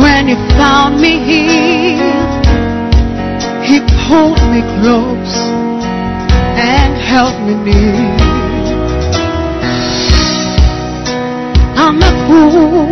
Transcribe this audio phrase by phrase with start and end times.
[0.00, 2.34] when you found me here.
[3.62, 5.34] He pulled me close
[6.58, 8.34] and held me near.
[11.76, 12.86] I'm a fool,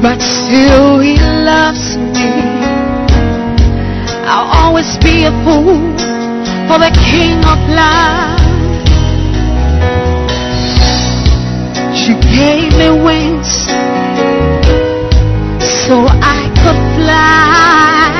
[0.00, 2.30] but still he loves me.
[4.28, 5.80] I'll always be a fool
[6.68, 8.40] for the King of Love.
[11.96, 13.66] She gave me wings
[15.86, 18.10] so I could fly.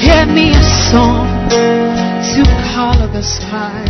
[0.00, 1.28] Give me a song
[2.32, 3.84] to color the sky.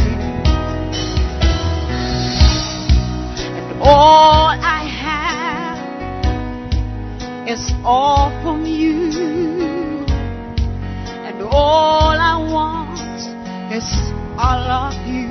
[3.58, 5.78] And all I have
[7.48, 9.12] is all from you.
[11.28, 13.20] And all I want
[13.72, 13.88] is
[14.36, 15.30] all of you.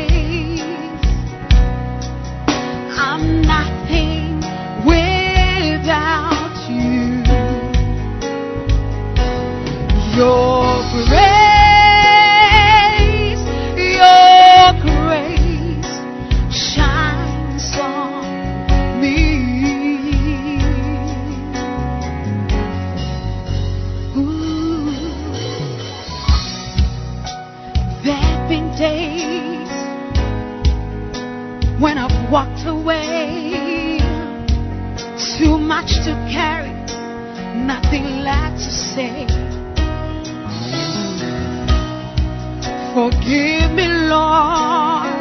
[43.06, 45.14] Forgive me, Lord,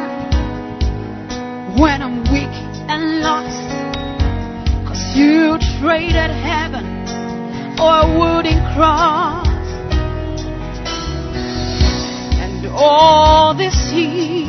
[1.79, 2.55] when I'm weak
[2.89, 3.69] and lost.
[4.87, 6.83] Cause you traded heaven
[7.79, 9.45] or a wooden cross.
[12.41, 14.44] And all these years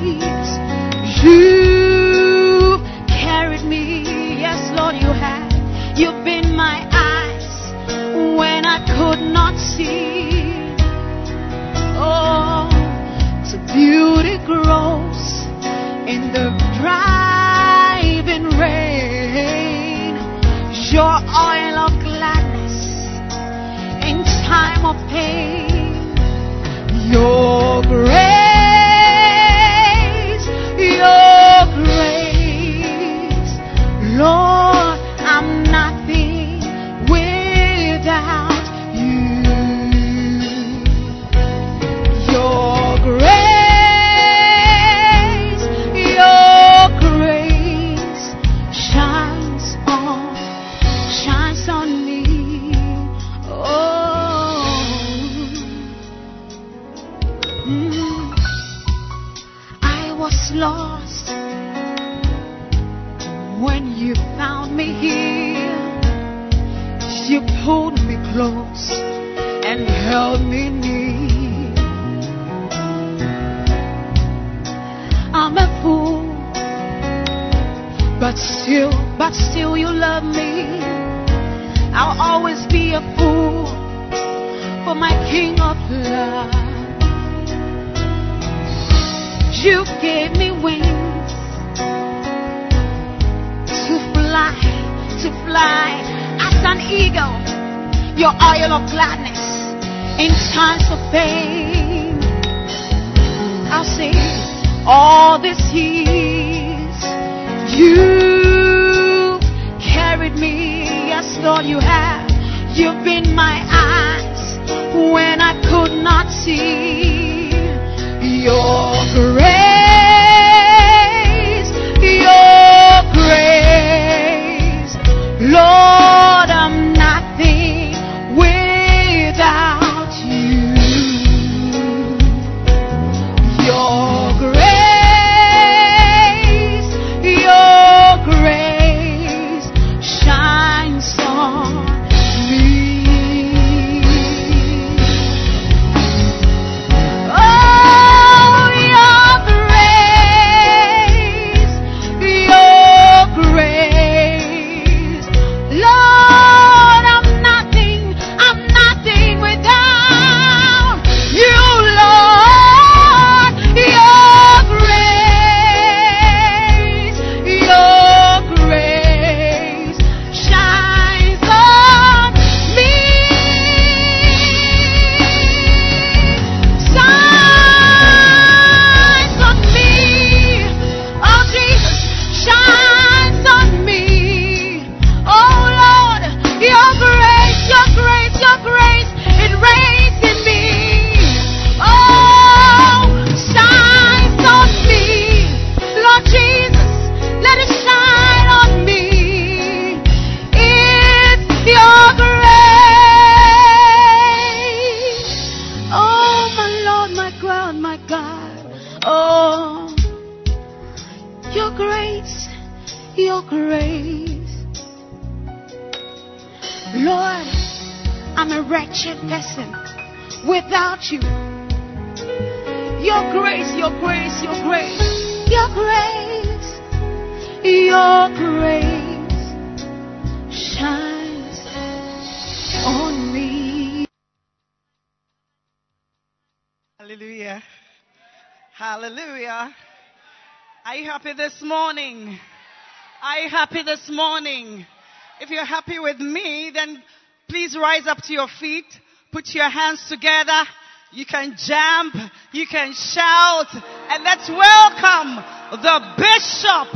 [247.48, 248.86] please rise up to your feet.
[249.32, 250.64] Put your hands together.
[251.12, 252.14] You can jump.
[252.52, 253.68] You can shout.
[254.10, 255.36] And let's welcome
[255.82, 256.88] the Bishop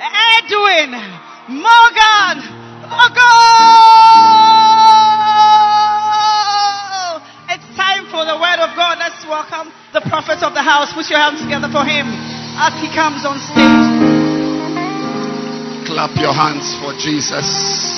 [0.00, 0.90] Edwin
[1.48, 2.36] Morgan
[2.88, 3.28] Ogo.
[7.50, 8.98] It's time for the word of God.
[8.98, 10.92] Let's welcome the prophet of the house.
[10.92, 12.06] Put your hands together for him
[12.58, 13.98] as he comes on stage.
[15.88, 17.97] Clap your hands for Jesus.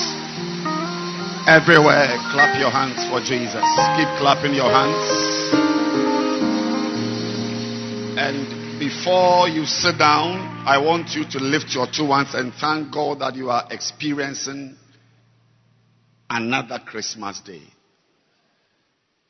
[1.51, 3.55] Everywhere, clap your hands for Jesus.
[3.99, 5.51] Keep clapping your hands.
[8.17, 12.95] And before you sit down, I want you to lift your two hands and thank
[12.95, 14.77] God that you are experiencing
[16.31, 17.63] another Christmas day.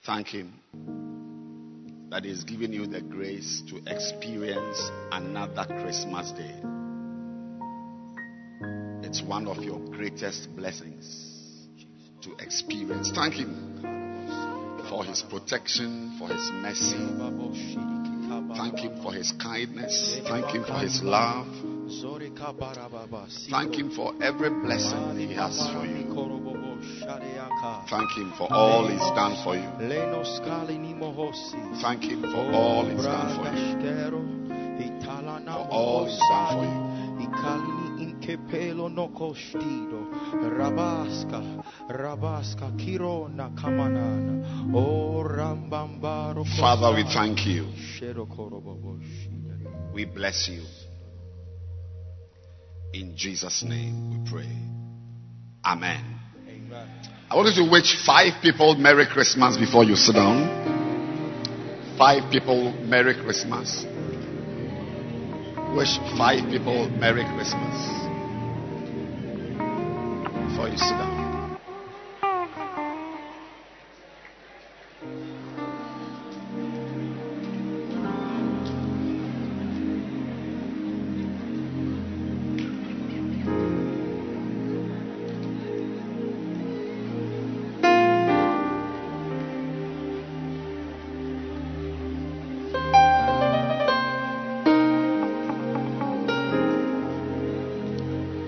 [0.05, 0.53] Thank Him
[2.11, 6.55] that He's giving you the grace to experience another Christmas day.
[9.09, 11.30] It's one of your greatest blessings
[12.23, 13.11] to experience.
[13.15, 13.81] Thank Him
[14.89, 16.99] for His protection, for His mercy.
[18.57, 20.19] Thank Him for His kindness.
[20.29, 21.47] Thank Him for His love.
[23.51, 26.07] Thank Him for every blessing He has for you.
[27.89, 29.69] Thank Him for all He's done for you.
[31.81, 33.81] Thank Him for all He's done for you.
[35.51, 37.80] For all He's done for you.
[38.31, 40.07] Ikalini inkepelo no kostido
[40.59, 41.43] rabaska
[41.89, 47.67] rabaska kirona kamanana o rambambaro Father, we thank you.
[47.99, 49.93] Shero korobobo shida.
[49.93, 50.63] We bless you.
[52.93, 54.49] In Jesus' name we pray.
[55.65, 56.05] Amen.
[56.49, 56.89] Amen.
[57.31, 60.59] I want you to wish five people Merry Christmas before you sit down.
[61.97, 63.85] Five people Merry Christmas.
[65.77, 68.10] Wish five people Merry Christmas
[70.51, 71.31] before you sit down.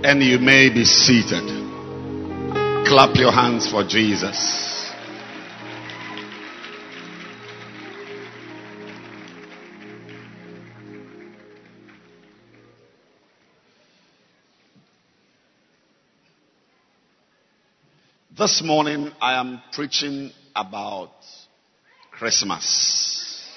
[0.04, 1.61] and you may be seated.
[2.92, 4.92] Clap your hands for Jesus.
[18.36, 21.12] This morning I am preaching about
[22.10, 23.48] Christmas.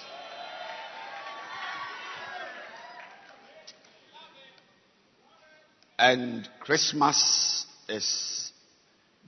[5.99, 8.44] And Christmas is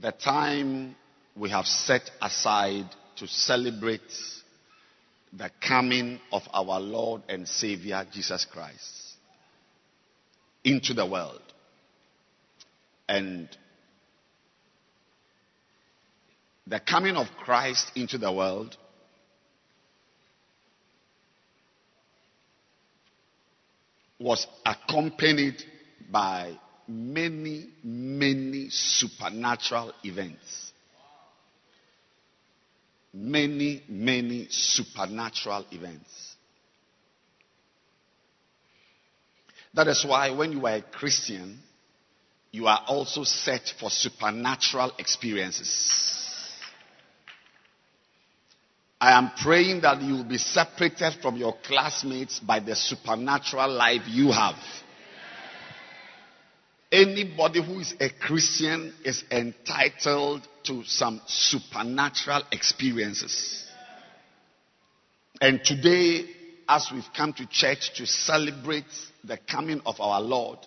[0.02, 0.96] the time
[1.36, 2.86] we have set aside
[3.18, 4.02] to celebrate
[5.34, 9.16] the coming of our Lord and Savior Jesus Christ
[10.64, 11.42] into the world.
[13.10, 13.50] And
[16.66, 18.76] the coming of Christ into the world
[24.20, 25.64] was accompanied
[26.12, 30.72] by many, many supernatural events.
[33.14, 36.36] Many, many supernatural events.
[39.74, 41.60] That is why when you are a Christian,
[42.52, 46.18] you are also set for supernatural experiences.
[49.00, 54.02] I am praying that you will be separated from your classmates by the supernatural life
[54.08, 54.56] you have.
[56.92, 63.66] Anybody who is a Christian is entitled to some supernatural experiences.
[65.42, 66.26] And today,
[66.68, 68.86] as we've come to church to celebrate
[69.24, 70.60] the coming of our Lord,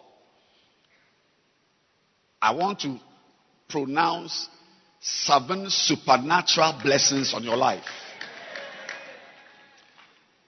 [2.40, 2.98] I want to
[3.68, 4.48] pronounce
[5.00, 7.84] seven supernatural blessings on your life.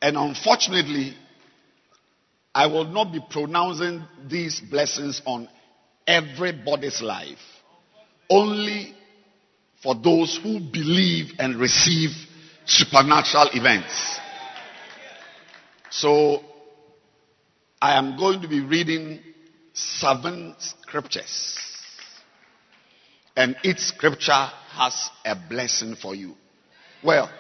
[0.02, 1.16] And unfortunately,
[2.54, 5.48] I will not be pronouncing these blessings on
[6.06, 7.38] everybody's life.
[8.28, 8.94] Only
[9.82, 12.10] for those who believe and receive
[12.64, 14.18] supernatural events.
[15.90, 16.40] So,
[17.80, 19.20] I am going to be reading
[19.74, 21.58] seven scriptures.
[23.36, 26.34] And each scripture has a blessing for you.
[27.02, 27.30] Well,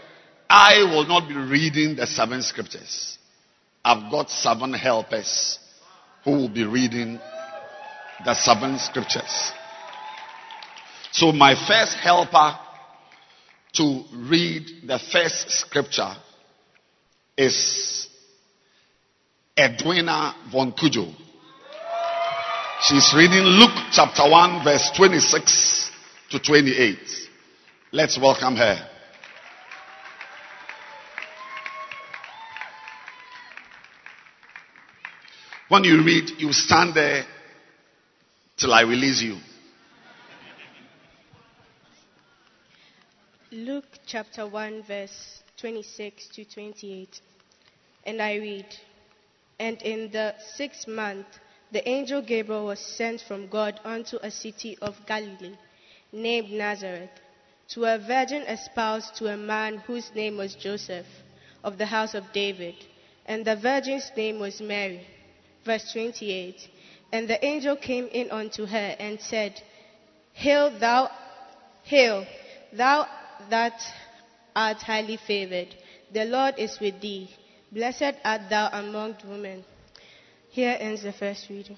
[0.48, 3.18] I will not be reading the seven scriptures.
[3.84, 5.58] I've got seven helpers
[6.24, 7.20] who will be reading
[8.24, 9.52] the seven scriptures.
[11.10, 12.58] So my first helper
[13.74, 16.14] to read the first scripture
[17.36, 18.08] is
[19.56, 21.12] Edwina von Kujo.
[22.82, 25.90] She's reading Luke chapter 1 verse 26
[26.30, 26.98] to 28.
[27.92, 28.88] Let's welcome her.
[35.68, 37.24] When you read, you stand there
[38.56, 39.38] till I release you.
[43.50, 47.20] Luke chapter 1, verse 26 to 28.
[48.04, 48.66] And I read,
[49.58, 51.26] And in the sixth month,
[51.70, 55.56] the angel Gabriel was sent from God unto a city of Galilee
[56.12, 57.10] named Nazareth
[57.68, 61.06] to a virgin espoused to a man whose name was Joseph
[61.64, 62.74] of the house of David.
[63.26, 65.06] And the virgin's name was Mary.
[65.64, 66.68] Verse 28.
[67.12, 69.60] And the angel came in unto her and said,
[70.32, 71.10] Hail thou,
[71.82, 72.26] hail,
[72.72, 73.06] thou
[73.50, 73.78] that
[74.56, 75.74] art highly favored.
[76.12, 77.30] The Lord is with thee.
[77.70, 79.62] Blessed art thou among women.
[80.50, 81.76] Here ends the first reading.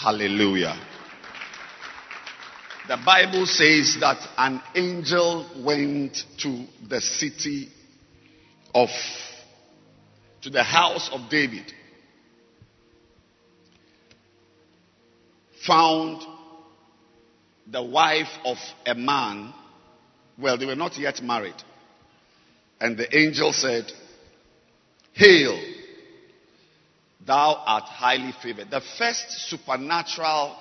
[0.00, 0.78] Hallelujah.
[2.86, 7.68] The Bible says that an angel went to the city
[8.74, 8.90] of,
[10.42, 11.72] to the house of David
[15.66, 16.22] found
[17.66, 18.56] the wife of
[18.86, 19.52] a man,
[20.38, 21.54] well, they were not yet married.
[22.80, 23.90] And the angel said,
[25.12, 25.58] Hail,
[27.24, 28.70] thou art highly favored.
[28.70, 30.56] The first supernatural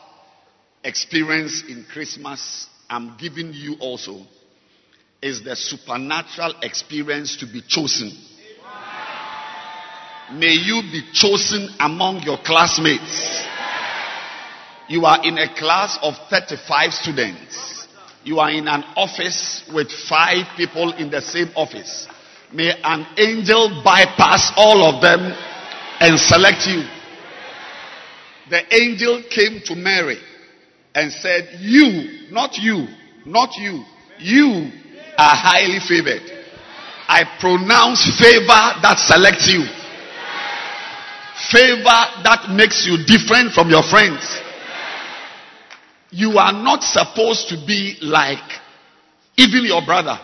[0.83, 4.21] experience in Christmas I'm giving you also
[5.21, 8.11] is the supernatural experience to be chosen.
[10.33, 13.43] May you be chosen among your classmates.
[14.89, 17.87] You are in a class of 35 students.
[18.23, 22.07] You are in an office with five people in the same office.
[22.51, 25.19] May an angel bypass all of them
[25.99, 26.83] and select you.
[28.49, 30.19] The angel came to Mary
[30.93, 32.87] and said, You, not you,
[33.25, 33.83] not you,
[34.19, 34.69] you
[35.17, 36.29] are highly favored.
[37.07, 39.63] I pronounce favor that selects you.
[41.51, 44.42] Favor that makes you different from your friends
[46.13, 48.37] You are not supposed to be like
[49.35, 50.19] even your brother.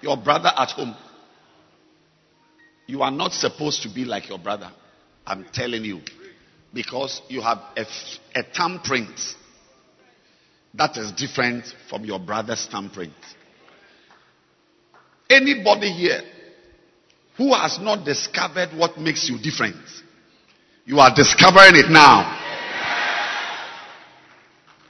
[0.00, 0.96] Your brother at home.
[2.86, 4.70] You are not supposed to be like your brother.
[5.26, 6.00] I'm telling you.
[6.72, 7.84] Because you have a,
[8.34, 9.20] a thumbprint
[10.72, 13.12] that is different from your brother's thumbprint.
[15.28, 16.22] Anybody here
[17.36, 19.76] who has not discovered what makes you different,
[20.86, 22.45] you are discovering it now.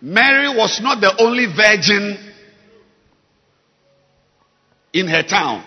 [0.01, 2.19] Mary was not the only virgin
[4.93, 5.65] in her town.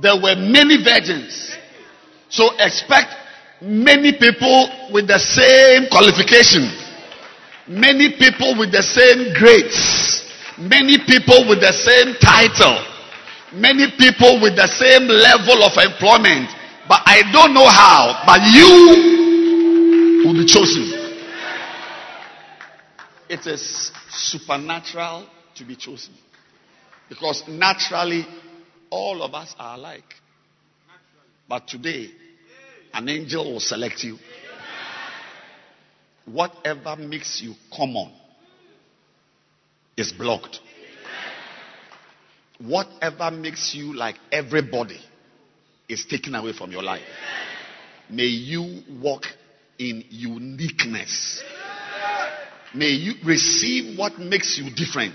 [0.00, 1.56] There were many virgins.
[2.28, 3.14] So expect
[3.60, 6.70] many people with the same qualification,
[7.66, 10.22] many people with the same grades,
[10.58, 12.78] many people with the same title,
[13.52, 16.50] many people with the same level of employment.
[16.88, 20.97] But I don't know how, but you will be chosen.
[23.28, 26.14] It is supernatural to be chosen.
[27.08, 28.26] Because naturally,
[28.90, 30.14] all of us are alike.
[31.48, 32.10] But today,
[32.92, 34.18] an angel will select you.
[36.26, 38.12] Whatever makes you common
[39.96, 40.60] is blocked.
[42.58, 45.00] Whatever makes you like everybody
[45.88, 47.02] is taken away from your life.
[48.10, 49.24] May you walk
[49.78, 51.42] in uniqueness.
[52.74, 55.14] May you receive what makes you different.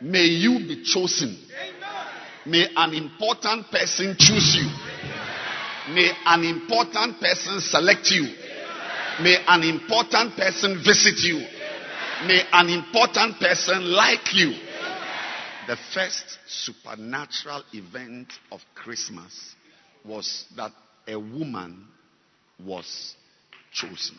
[0.00, 1.38] May you be chosen.
[2.44, 4.68] May an important person choose you.
[5.94, 8.24] May an important person select you.
[9.20, 11.46] May an important person visit you.
[12.26, 14.54] May an important person like you.
[15.68, 19.54] The first supernatural event of Christmas
[20.04, 20.72] was that
[21.06, 21.86] a woman
[22.64, 23.14] was
[23.72, 24.16] chosen.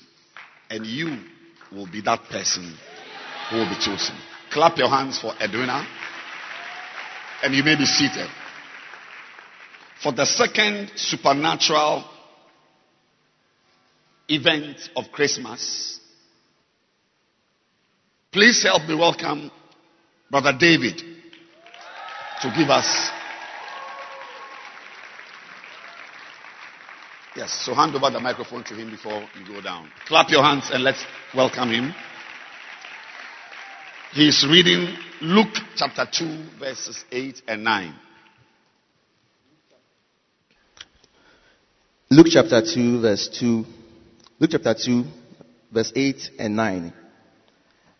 [0.69, 1.17] And you
[1.73, 2.75] will be that person
[3.49, 4.15] who will be chosen.
[4.51, 5.85] Clap your hands for Edwina.
[7.41, 8.29] And you may be seated.
[10.01, 12.05] For the second supernatural
[14.27, 15.99] event of Christmas,
[18.31, 19.51] please help me welcome
[20.29, 20.97] Brother David
[22.41, 23.09] to give us.
[27.35, 29.89] Yes, so hand over the microphone to him before you go down.
[30.05, 31.93] Clap your hands and let's welcome him.
[34.11, 37.95] He is reading Luke chapter 2, verses 8 and 9.
[42.11, 43.65] Luke chapter 2, verse 2.
[44.37, 45.03] Luke chapter 2,
[45.71, 46.93] verse 8 and 9.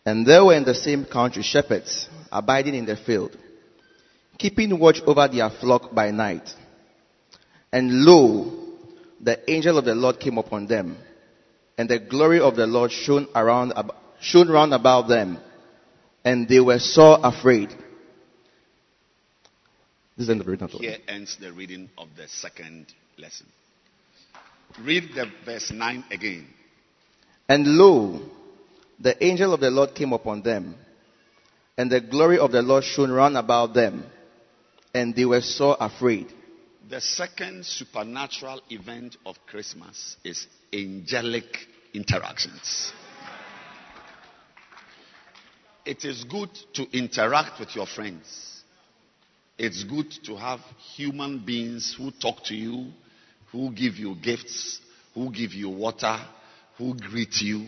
[0.06, 3.36] And there were in the same country shepherds abiding in the field,
[4.38, 6.48] keeping watch over their flock by night.
[7.72, 8.63] And lo,
[9.24, 10.96] the angel of the Lord came upon them,
[11.78, 13.72] and the glory of the Lord shone around,
[14.20, 15.38] shone round about them
[16.24, 17.68] and they were so afraid.
[20.16, 20.68] This is the reading.
[20.68, 22.86] Here ends the reading of the second
[23.18, 23.46] lesson.
[24.80, 26.46] Read the verse 9 again.
[27.48, 28.20] And lo,
[28.98, 30.76] the angel of the Lord came upon them,
[31.76, 34.04] and the glory of the Lord shone round about them,
[34.94, 36.32] and they were so afraid.
[36.90, 41.44] The second supernatural event of Christmas is angelic
[41.94, 42.92] interactions.
[45.86, 48.62] It is good to interact with your friends.
[49.56, 50.60] It's good to have
[50.94, 52.90] human beings who talk to you,
[53.50, 54.80] who give you gifts,
[55.14, 56.18] who give you water,
[56.76, 57.66] who greet you.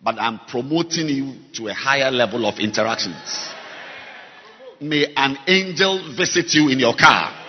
[0.00, 3.50] But I'm promoting you to a higher level of interactions.
[4.80, 7.41] May an angel visit you in your car.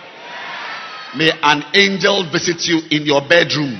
[1.16, 3.78] May an angel visit you in your bedroom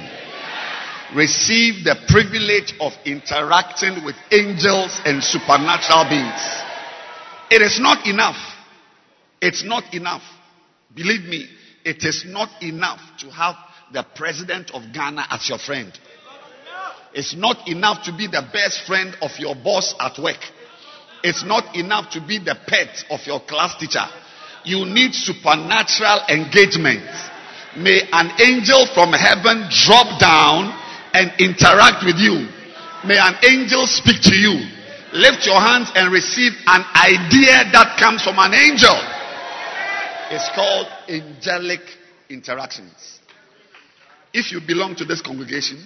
[1.15, 6.43] receive the privilege of interacting with angels and supernatural beings.
[7.51, 8.37] It is not enough.
[9.41, 10.23] It's not enough.
[10.95, 11.49] Believe me,
[11.85, 13.57] it is not enough to have
[13.93, 15.93] the president of Ghana as your friend.
[17.15, 20.41] It's not enough to be the best friend of your boss at work.
[21.23, 24.05] It's not enough to be the pet of your class teacher.
[24.65, 27.05] You need supernatural engagement.
[27.77, 30.73] May an angel from heaven drop down
[31.13, 32.49] and interact with you.
[33.05, 34.65] May an angel speak to you.
[35.13, 38.97] Lift your hands and receive an idea that comes from an angel.
[40.31, 41.81] It's called angelic
[42.31, 43.21] interactions.
[44.33, 45.85] If you belong to this congregation,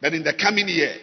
[0.00, 0.94] then in the coming year,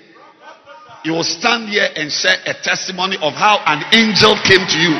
[1.03, 4.95] you will stand here and share a testimony of how an angel came to you,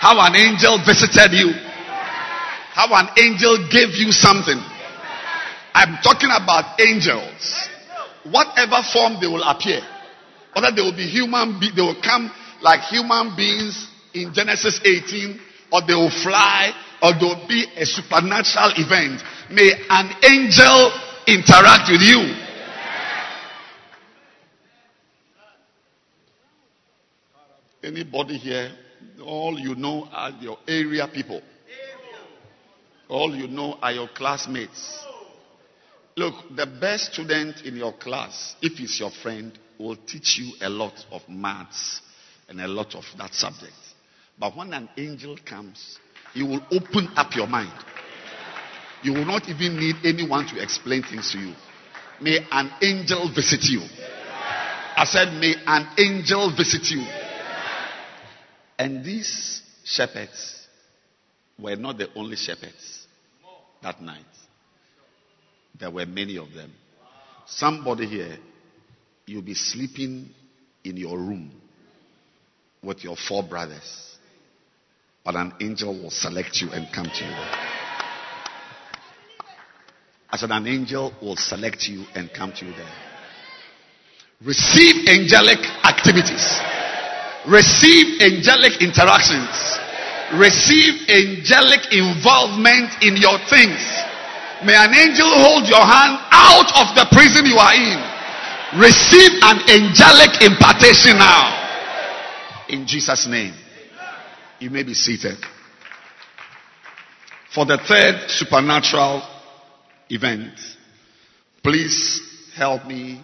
[0.00, 1.52] how an angel visited you,
[2.72, 4.58] how an angel gave you something
[5.78, 7.68] I'm talking about angels.
[8.30, 9.80] whatever form they will appear,
[10.52, 12.30] whether they will be human, be- they will come
[12.60, 15.38] like human beings in Genesis 18,
[15.70, 19.22] or they will fly, or there will be a supernatural event.
[19.50, 20.92] May an angel
[21.28, 22.34] interact with you.
[27.84, 28.72] Anybody here,
[29.24, 31.42] all you know are your area people.
[33.08, 35.04] All you know are your classmates.
[36.16, 40.68] Look, the best student in your class, if he's your friend, will teach you a
[40.68, 42.00] lot of maths
[42.48, 43.72] and a lot of that subject.
[44.38, 45.98] But when an angel comes,
[46.34, 47.72] he will open up your mind.
[49.02, 51.54] You will not even need anyone to explain things to you.
[52.20, 53.80] May an angel visit you.
[54.96, 57.27] I said, May an angel visit you.
[58.78, 60.66] And these shepherds
[61.58, 63.06] were not the only shepherds
[63.82, 64.24] that night.
[65.78, 66.72] There were many of them.
[67.46, 68.38] Somebody here,
[69.26, 70.30] you'll be sleeping
[70.84, 71.50] in your room
[72.82, 74.16] with your four brothers,
[75.24, 77.78] but an angel will select you and come to you.
[80.30, 82.94] I said, an angel will select you and come to you there.
[84.44, 86.60] Receive angelic activities.
[87.48, 89.48] Receive angelic interactions.
[90.36, 93.80] Receive angelic involvement in your things.
[94.64, 97.98] May an angel hold your hand out of the prison you are in.
[98.78, 101.56] Receive an angelic impartation now.
[102.68, 103.54] In Jesus' name.
[104.58, 105.38] You may be seated.
[107.54, 109.22] For the third supernatural
[110.10, 110.52] event,
[111.62, 112.20] please
[112.54, 113.22] help me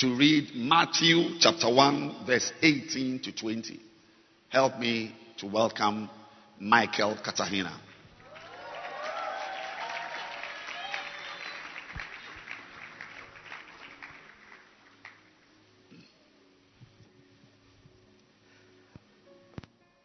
[0.00, 3.78] to read Matthew chapter 1, verse 18 to 20.
[4.48, 6.08] Help me to welcome
[6.58, 7.70] Michael Katahina.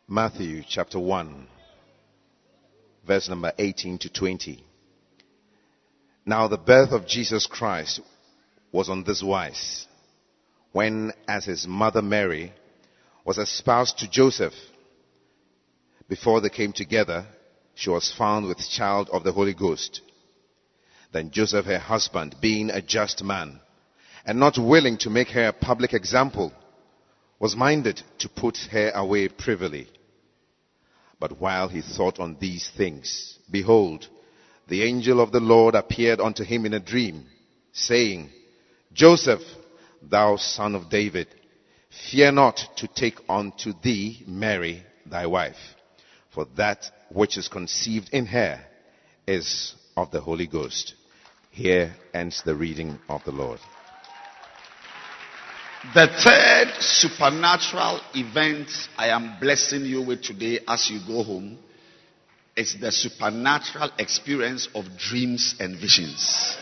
[0.10, 1.48] Matthew chapter 1,
[3.08, 4.62] verse number 18 to 20.
[6.26, 8.02] Now the birth of Jesus Christ
[8.76, 9.88] was on this wise.
[10.74, 12.52] When, as his mother Mary
[13.24, 14.54] was espoused to Joseph,
[16.10, 17.26] before they came together,
[17.74, 20.02] she was found with child of the Holy Ghost.
[21.14, 23.62] Then Joseph, her husband, being a just man,
[24.26, 26.52] and not willing to make her a public example,
[27.40, 29.88] was minded to put her away privily.
[31.18, 34.10] But while he thought on these things, behold,
[34.68, 37.26] the angel of the Lord appeared unto him in a dream,
[37.72, 38.32] saying,
[38.96, 39.42] Joseph,
[40.02, 41.28] thou son of David,
[42.10, 45.76] fear not to take unto thee Mary thy wife,
[46.34, 48.66] for that which is conceived in her
[49.28, 50.96] is of the Holy Ghost.
[51.52, 53.60] Here ends the reading of the Lord.
[55.94, 61.60] The third supernatural event I am blessing you with today as you go home
[62.56, 66.58] is the supernatural experience of dreams and visions.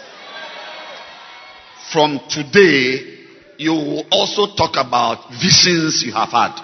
[1.94, 3.20] From today,
[3.60, 6.60] you will also talk about visions you have had.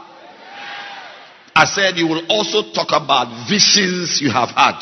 [1.56, 4.82] I said you will also talk about visions you have had.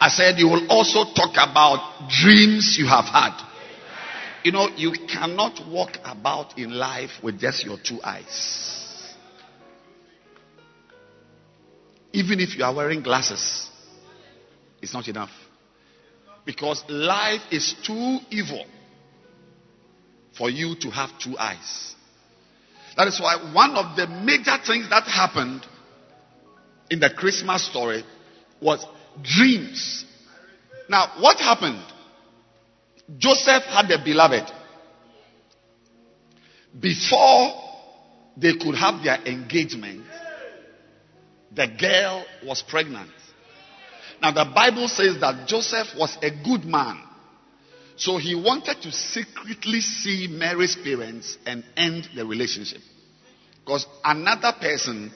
[0.00, 3.38] I said you will also talk about dreams you have had.
[4.44, 9.14] You know, you cannot walk about in life with just your two eyes.
[12.14, 13.68] Even if you are wearing glasses,
[14.80, 15.32] it's not enough.
[16.46, 18.64] Because life is too evil
[20.38, 21.94] for you to have two eyes.
[22.96, 25.66] That is why one of the major things that happened
[26.90, 28.04] in the Christmas story
[28.62, 28.84] was
[29.22, 30.04] dreams.
[30.88, 31.84] Now, what happened?
[33.18, 34.50] Joseph had a beloved.
[36.80, 37.52] Before
[38.36, 40.04] they could have their engagement,
[41.54, 43.10] the girl was pregnant.
[44.20, 47.02] Now, the Bible says that Joseph was a good man.
[47.98, 52.80] So he wanted to secretly see Mary's parents and end the relationship.
[53.64, 55.12] Because another person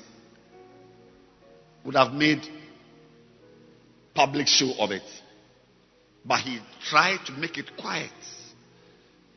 [1.85, 2.43] would have made
[4.15, 5.03] public show of it.
[6.25, 8.11] But he tried to make it quiet.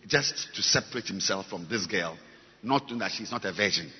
[0.08, 2.18] Just to separate himself from this girl.
[2.64, 3.92] Not knowing that she's not a virgin.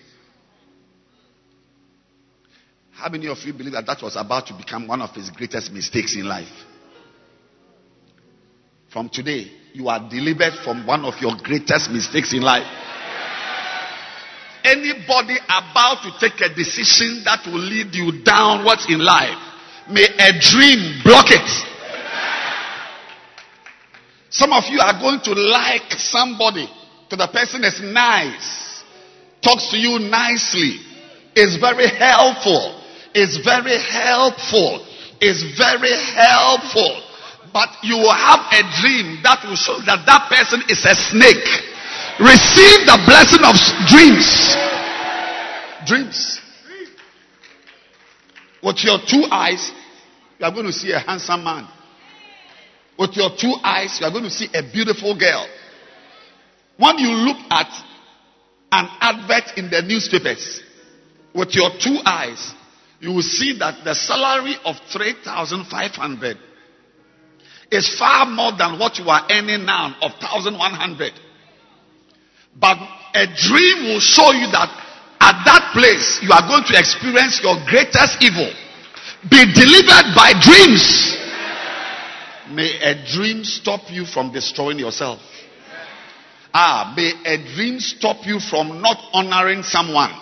[2.94, 5.72] How many of you believe that that was about to become one of his greatest
[5.72, 6.48] mistakes in life?
[8.96, 12.64] From today, you are delivered from one of your greatest mistakes in life.
[14.64, 19.36] Anybody about to take a decision that will lead you downwards in life,
[19.92, 21.44] may a dream block it.
[24.30, 26.70] Some of you are going to like somebody
[27.10, 28.82] to the person is nice,
[29.44, 30.80] talks to you nicely,
[31.36, 32.82] is very helpful,
[33.14, 34.88] is very helpful,
[35.20, 37.05] is very helpful.
[37.56, 41.48] But you will have a dream that will show that that person is a snake.
[42.20, 43.56] Receive the blessing of
[43.88, 44.28] dreams.
[45.88, 46.42] Dreams.
[48.62, 49.72] With your two eyes,
[50.38, 51.66] you are going to see a handsome man.
[53.00, 55.48] With your two eyes, you are going to see a beautiful girl.
[56.76, 57.72] When you look at
[58.74, 60.60] an advert in the newspapers
[61.34, 62.54] with your two eyes,
[63.00, 66.38] you will see that the salary of 3,500
[67.72, 71.14] is far more than what you are earning now of 1,100.
[72.60, 72.78] But
[73.14, 74.70] a dream will show you that
[75.20, 78.48] at that place you are going to experience your greatest evil.
[79.30, 81.18] Be delivered by dreams.
[82.52, 85.20] May a dream stop you from destroying yourself.
[86.54, 90.14] Ah, may a dream stop you from not honoring someone.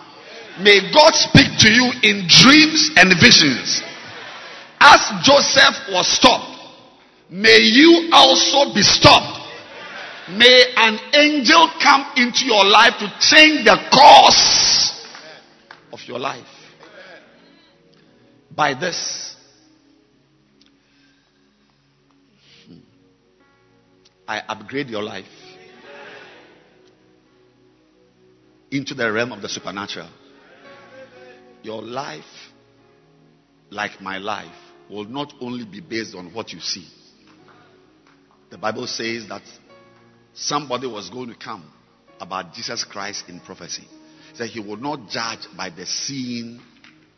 [0.61, 3.83] May God speak to you in dreams and visions.
[4.79, 6.52] As Joseph was stopped,
[7.33, 9.41] may you also be stopped.
[10.29, 15.05] May an angel come into your life to change the course
[15.91, 16.45] of your life.
[18.55, 19.35] By this,
[24.27, 25.25] I upgrade your life
[28.71, 30.09] into the realm of the supernatural.
[31.63, 32.23] Your life,
[33.71, 34.55] like my life,
[34.89, 36.87] will not only be based on what you see.
[38.53, 39.41] The Bible says that
[40.35, 41.65] somebody was going to come
[42.21, 43.81] about Jesus Christ in prophecy.
[44.37, 46.61] That he will not judge by the seeing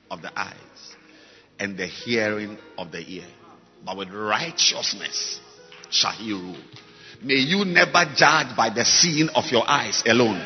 [0.09, 0.95] of the eyes
[1.59, 3.25] and the hearing of the ear,
[3.85, 5.41] but with righteousness
[5.89, 6.55] shall he rule.
[7.21, 10.41] May you never judge by the seeing of your eyes alone.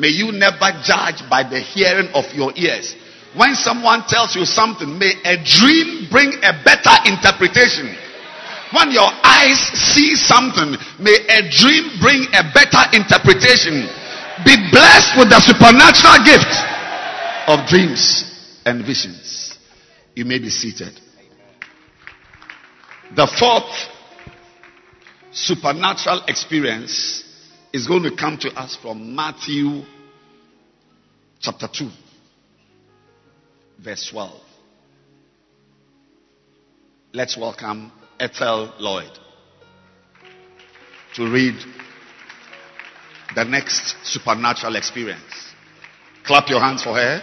[0.00, 2.92] May you never judge by the hearing of your ears.
[3.36, 7.96] When someone tells you something, may a dream bring a better interpretation.
[8.72, 13.88] When your eyes see something, may a dream bring a better interpretation.
[14.44, 16.52] Be blessed with the supernatural gift
[17.48, 18.24] of dreams
[18.66, 19.56] and visions.
[20.14, 21.00] You may be seated.
[23.16, 23.72] The fourth
[25.32, 27.24] supernatural experience
[27.72, 29.82] is going to come to us from Matthew
[31.40, 31.90] chapter 2,
[33.82, 34.40] verse 12.
[37.14, 39.18] Let's welcome Ethel Lloyd
[41.14, 41.54] to read
[43.34, 45.54] the next supernatural experience.
[46.24, 47.22] Clap your hands for her.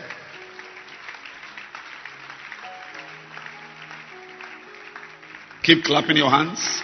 [5.64, 6.82] Keep clapping your hands.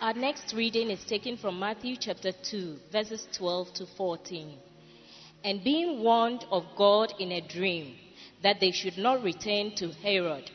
[0.00, 4.54] Our next reading is taken from Matthew chapter 2, verses 12 to 14.
[5.46, 7.94] And being warned of God in a dream
[8.42, 10.50] that they should not return to Herod,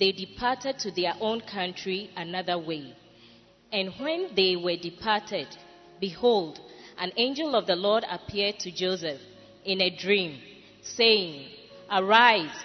[0.00, 2.96] they departed to their own country another way.
[3.70, 5.48] And when they were departed,
[6.00, 6.60] behold,
[6.96, 9.20] an angel of the Lord appeared to Joseph
[9.66, 10.40] in a dream,
[10.80, 11.48] saying,
[11.90, 12.56] Arise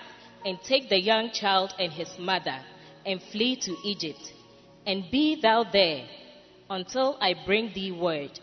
[0.45, 2.61] and take the young child and his mother
[3.05, 4.31] and flee to Egypt
[4.85, 6.07] and be thou there
[6.69, 8.39] until I bring thee word.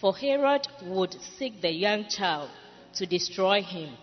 [0.00, 2.48] For Herod would seek the young child
[2.94, 3.96] to destroy him.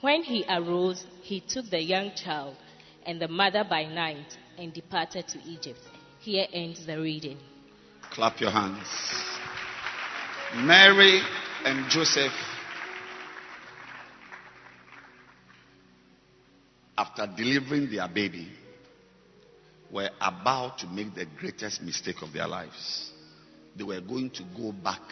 [0.00, 2.56] When he arose, he took the young child
[3.06, 5.80] and the mother by night and departed to Egypt.
[6.20, 7.38] Here ends the reading.
[8.10, 8.86] Clap your hands.
[10.56, 11.20] Mary
[11.64, 12.32] and Joseph,
[16.96, 18.48] after delivering their baby,
[19.90, 23.12] were about to make the greatest mistake of their lives.
[23.76, 25.02] They were going to go back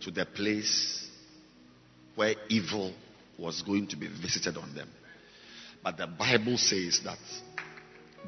[0.00, 1.09] to the place
[2.20, 2.92] where evil
[3.38, 4.90] was going to be visited on them.
[5.82, 7.16] But the Bible says that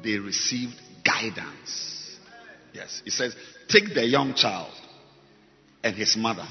[0.03, 0.73] they received
[1.05, 2.17] guidance.
[2.73, 3.35] Yes, it says,
[3.67, 4.73] take the young child
[5.83, 6.47] and his mother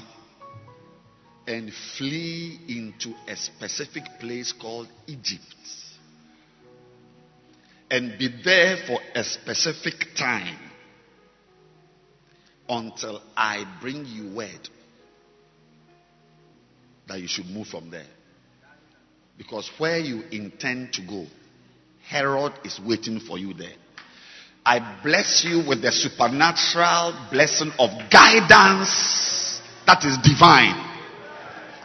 [1.45, 5.43] and flee into a specific place called Egypt
[7.91, 10.57] and be there for a specific time
[12.69, 14.69] until I bring you word
[17.07, 18.05] that you should move from there.
[19.37, 21.25] Because where you intend to go,
[22.07, 23.75] Herod is waiting for you there.
[24.65, 30.79] I bless you with the supernatural blessing of guidance that is divine.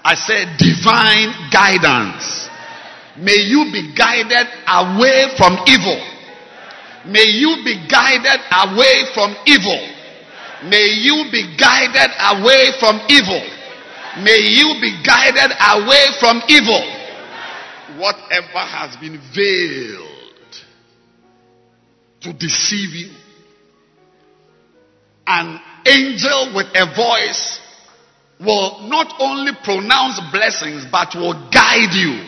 [0.05, 2.49] I said divine guidance
[3.21, 5.99] May you be guided away from evil.
[7.07, 9.81] May you be guided away from evil.
[10.71, 13.43] May you be guided away from evil.
[14.17, 16.83] May you be guided away from evil.
[17.99, 20.55] Whatever has been veiled
[22.21, 23.11] to deceive you,
[25.27, 27.61] an angel with a voice
[28.41, 32.25] will not only pronounce blessings but will guide you.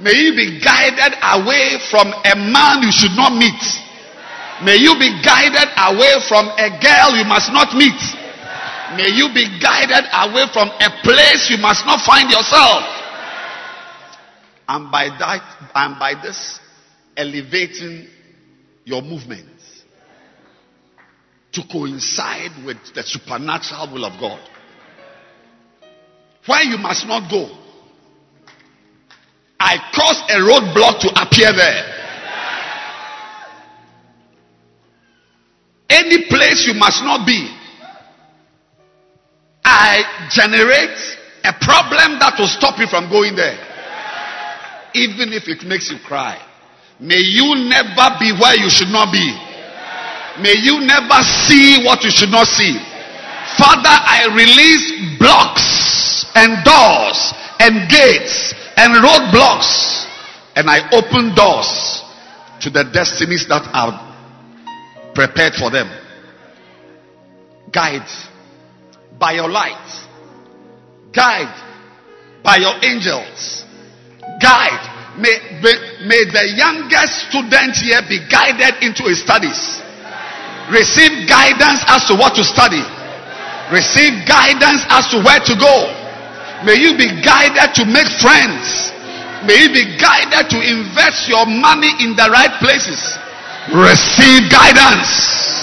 [0.00, 3.58] May you be guided away from a man you should not meet.
[4.62, 7.98] May you be guided away from a girl you must not meet.
[8.96, 12.82] May you be guided away from a place you must not find yourself.
[14.68, 16.60] And by that, and by this,
[17.16, 18.08] elevating
[18.84, 19.82] your movements
[21.52, 24.40] to coincide with the supernatural will of God.
[26.46, 27.50] Where you must not go,
[29.60, 31.94] I cause a roadblock to appear there.
[35.90, 37.57] Any place you must not be,
[39.68, 40.96] I generate
[41.44, 43.56] a problem that will stop you from going there.
[44.96, 46.40] Even if it makes you cry.
[46.98, 49.28] May you never be where you should not be.
[50.40, 52.74] May you never see what you should not see.
[53.60, 57.18] Father, I release blocks and doors
[57.60, 60.06] and gates and roadblocks
[60.56, 62.02] and I open doors
[62.60, 63.94] to the destinies that are
[65.14, 65.86] prepared for them.
[67.70, 68.08] Guide
[69.18, 70.06] by your light.
[71.12, 71.50] Guide
[72.42, 73.64] by your angels.
[74.40, 75.18] Guide.
[75.18, 75.74] May, may,
[76.06, 79.82] may the youngest student here be guided into his studies.
[80.70, 82.84] Receive guidance as to what to study.
[83.74, 85.90] Receive guidance as to where to go.
[86.62, 88.94] May you be guided to make friends.
[89.42, 93.00] May you be guided to invest your money in the right places.
[93.74, 95.57] Receive guidance.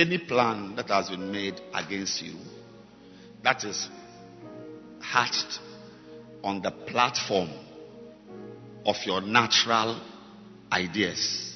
[0.00, 2.34] Any plan that has been made against you
[3.42, 3.86] that is
[5.02, 5.60] hatched
[6.42, 7.50] on the platform
[8.86, 10.00] of your natural
[10.72, 11.54] ideas,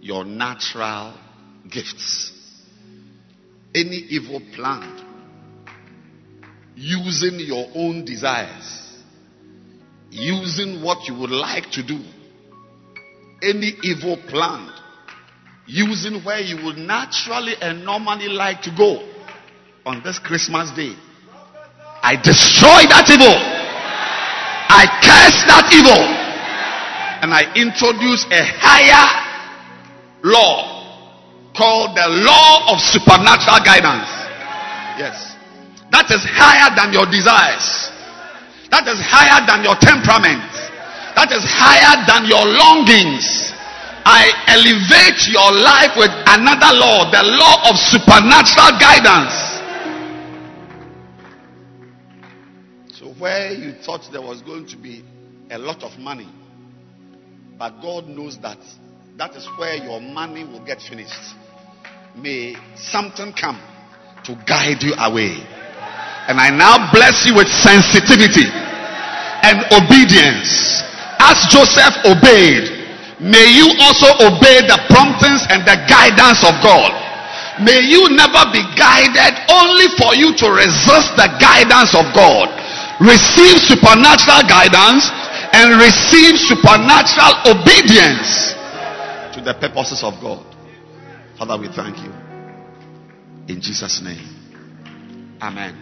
[0.00, 1.12] your natural
[1.68, 2.30] gifts.
[3.74, 5.04] Any evil plan
[6.76, 8.96] using your own desires,
[10.12, 12.00] using what you would like to do,
[13.42, 14.70] any evil plan
[15.70, 19.06] using where you would naturally and normally like to go
[19.86, 20.98] on this Christmas day.
[22.02, 23.30] I destroy that evil.
[23.30, 26.02] I curse that evil.
[27.22, 29.06] And I introduce a higher
[30.26, 30.82] law
[31.54, 34.10] called the law of supernatural guidance.
[34.98, 35.36] Yes.
[35.94, 37.94] That is higher than your desires.
[38.74, 40.42] That is higher than your temperament.
[41.14, 43.49] That is higher than your longings.
[44.04, 49.34] I elevate your life with another law, the law of supernatural guidance.
[52.98, 55.04] So, where you thought there was going to be
[55.50, 56.28] a lot of money,
[57.58, 58.58] but God knows that
[59.16, 61.34] that is where your money will get finished.
[62.16, 63.60] May something come
[64.24, 65.36] to guide you away.
[66.28, 70.82] And I now bless you with sensitivity and obedience.
[71.20, 72.79] As Joseph obeyed,
[73.20, 76.96] May you also obey the promptings and the guidance of God.
[77.60, 82.48] May you never be guided only for you to resist the guidance of God.
[82.96, 85.12] Receive supernatural guidance
[85.52, 88.56] and receive supernatural obedience
[89.36, 90.40] to the purposes of God.
[91.36, 92.12] Father, we thank you.
[93.48, 94.24] In Jesus' name.
[95.42, 95.76] Amen.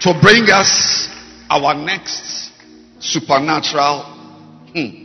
[0.00, 1.08] To bring us
[1.48, 2.49] our next
[3.00, 4.02] supernatural.
[4.72, 5.00] Hmm.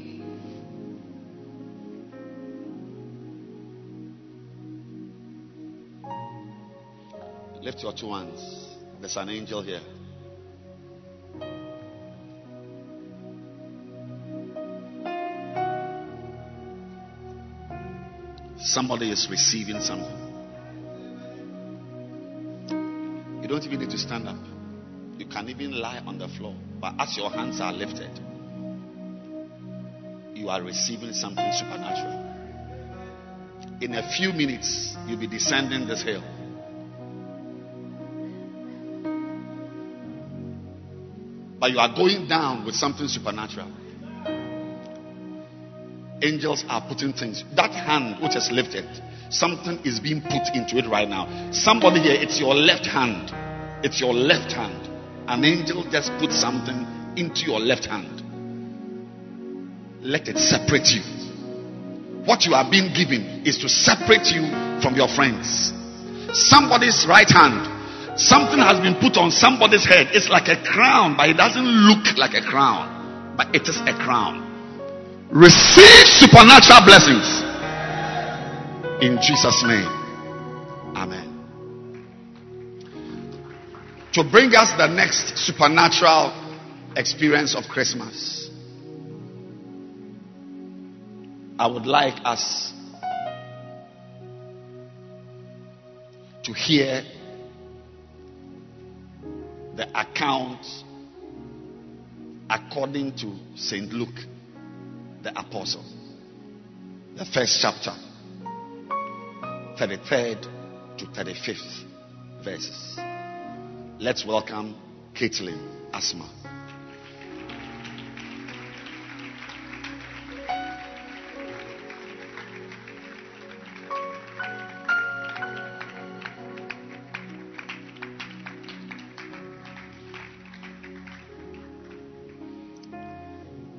[7.61, 8.75] Lift your two hands.
[8.99, 9.81] There's an angel here.
[18.59, 20.25] Somebody is receiving something.
[23.41, 24.37] You don't even need to stand up.
[25.25, 26.55] You can even lie on the floor.
[26.79, 28.19] But as your hands are lifted,
[30.33, 32.23] you are receiving something supernatural.
[33.81, 36.23] In a few minutes, you'll be descending this hill.
[41.65, 43.71] but you are going down with something supernatural.
[46.21, 47.43] Angels are putting things.
[47.55, 48.85] That hand which is lifted,
[49.31, 51.49] something is being put into it right now.
[51.51, 53.31] Somebody here, it's your left hand.
[53.83, 54.84] It's your left hand.
[55.27, 56.85] An angel just put something
[57.17, 58.21] into your left hand.
[60.01, 61.01] Let it separate you.
[62.25, 64.49] What you are being given is to separate you
[64.81, 65.73] from your friends.
[66.33, 67.75] Somebody's right hand
[68.17, 70.07] Something has been put on somebody's head.
[70.15, 73.91] It's like a crown, but it doesn't look like a crown, but it is a
[73.91, 74.39] crown.
[75.31, 77.27] Receive supernatural blessings
[79.03, 79.91] in Jesus' name.
[80.95, 81.24] Amen.
[84.15, 86.31] To bring us the next supernatural
[86.95, 88.49] experience of Christmas,
[91.59, 92.71] I would like us
[96.43, 97.03] to hear
[99.75, 100.65] the account
[102.49, 103.91] according to St.
[103.91, 104.15] Luke,
[105.23, 105.83] the apostle.
[107.17, 107.91] The first chapter,
[109.77, 110.41] 33rd
[110.99, 111.83] to 35th
[112.45, 112.97] verses.
[113.97, 114.75] Let's welcome
[115.13, 115.57] Caitlin
[115.93, 116.29] Asma.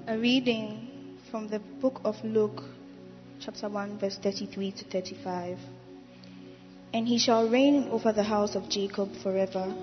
[0.07, 2.63] A reading from the book of Luke,
[3.39, 5.59] chapter 1, verse 33 to 35.
[6.95, 9.77] And he shall reign over the house of Jacob forever,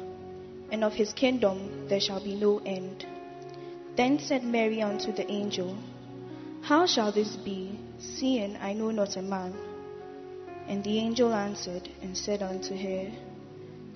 [0.73, 3.05] and of his kingdom there shall be no end.
[3.95, 5.77] Then said Mary unto the angel,
[6.63, 9.53] How shall this be, seeing I know not a man?
[10.67, 13.11] And the angel answered and said unto her,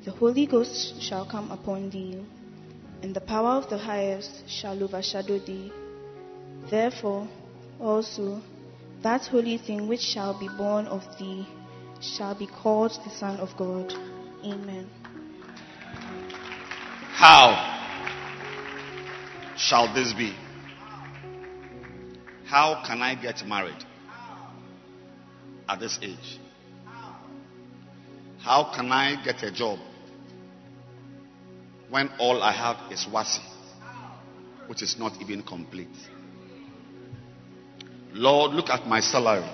[0.06, 2.24] The Holy Ghost shall come upon thee,
[3.02, 5.72] and the power of the highest shall overshadow thee.
[6.70, 7.28] Therefore
[7.82, 8.40] also
[9.02, 11.48] that holy thing which shall be born of thee
[12.02, 13.92] shall be called the Son of God.
[14.46, 14.88] Amen.
[17.18, 17.50] How
[19.58, 20.36] shall this be?
[22.46, 23.84] How can I get married
[25.68, 26.38] at this age?
[28.38, 29.80] How can I get a job
[31.90, 33.42] when all I have is WASSCE,
[34.68, 35.98] which is not even complete?
[38.14, 39.50] Lord, look at my salary.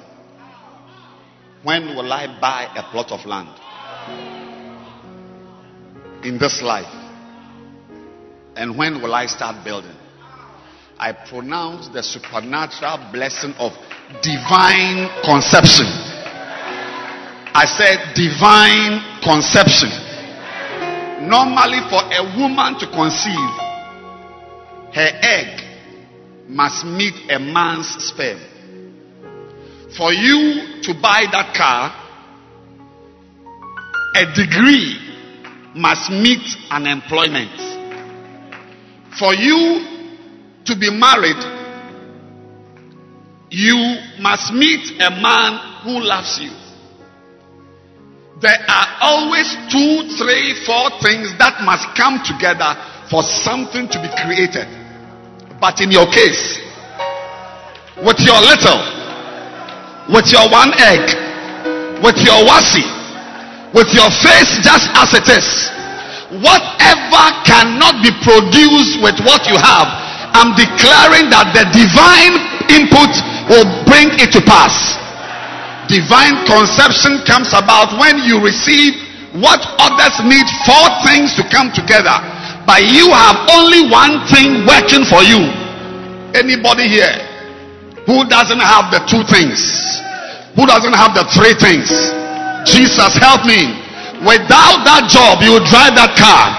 [1.64, 3.58] When will I buy a plot of land?
[6.26, 7.03] In this life.
[8.56, 9.96] And when will I start building?
[10.98, 13.74] I pronounce the supernatural blessing of
[14.22, 15.88] divine conception.
[17.56, 19.90] I said divine conception.
[21.28, 23.54] Normally, for a woman to conceive,
[24.94, 25.62] her egg
[26.48, 28.40] must meet a man's sperm.
[29.98, 31.94] For you to buy that car,
[34.16, 35.00] a degree
[35.76, 37.73] must meet an employment.
[39.20, 39.86] For you
[40.66, 41.38] to be married,
[43.50, 43.78] you
[44.20, 46.50] must meet a man who loves you.
[48.42, 52.76] There are always two, three, four things that must come together
[53.10, 54.68] for something to be created.
[55.62, 56.60] But in your case,
[58.02, 58.82] with your little,
[60.10, 61.06] with your one egg,
[62.04, 62.84] with your WASSCE,
[63.72, 65.73] with your face just as it is,
[66.42, 69.88] whatever cannot be produced with what you have,
[70.34, 72.36] I'm declaring that the divine
[72.74, 73.12] input
[73.52, 74.98] will bring it to pass.
[75.92, 78.98] Divine conception comes about when you receive
[79.38, 82.18] what others need four things to come together
[82.66, 85.52] but you have only one thing working for you.
[86.32, 87.20] Anybody here
[88.08, 89.60] who doesn't have the two things?
[90.56, 91.92] Who doesn't have the three things?
[92.64, 93.83] Jesus, help me.
[94.24, 96.56] Without that job, you will drive that car.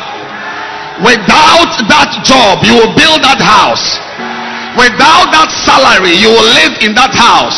[1.01, 3.83] Without that job, you will build that house.
[4.77, 7.57] Without that salary, you will live in that house.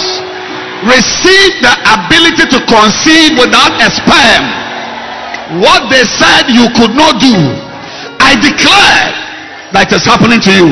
[0.86, 4.44] Receive the ability to conceive without a sperm.
[5.59, 7.34] What they said you could not do,
[8.22, 9.11] I declare
[9.74, 10.70] that is happening to you.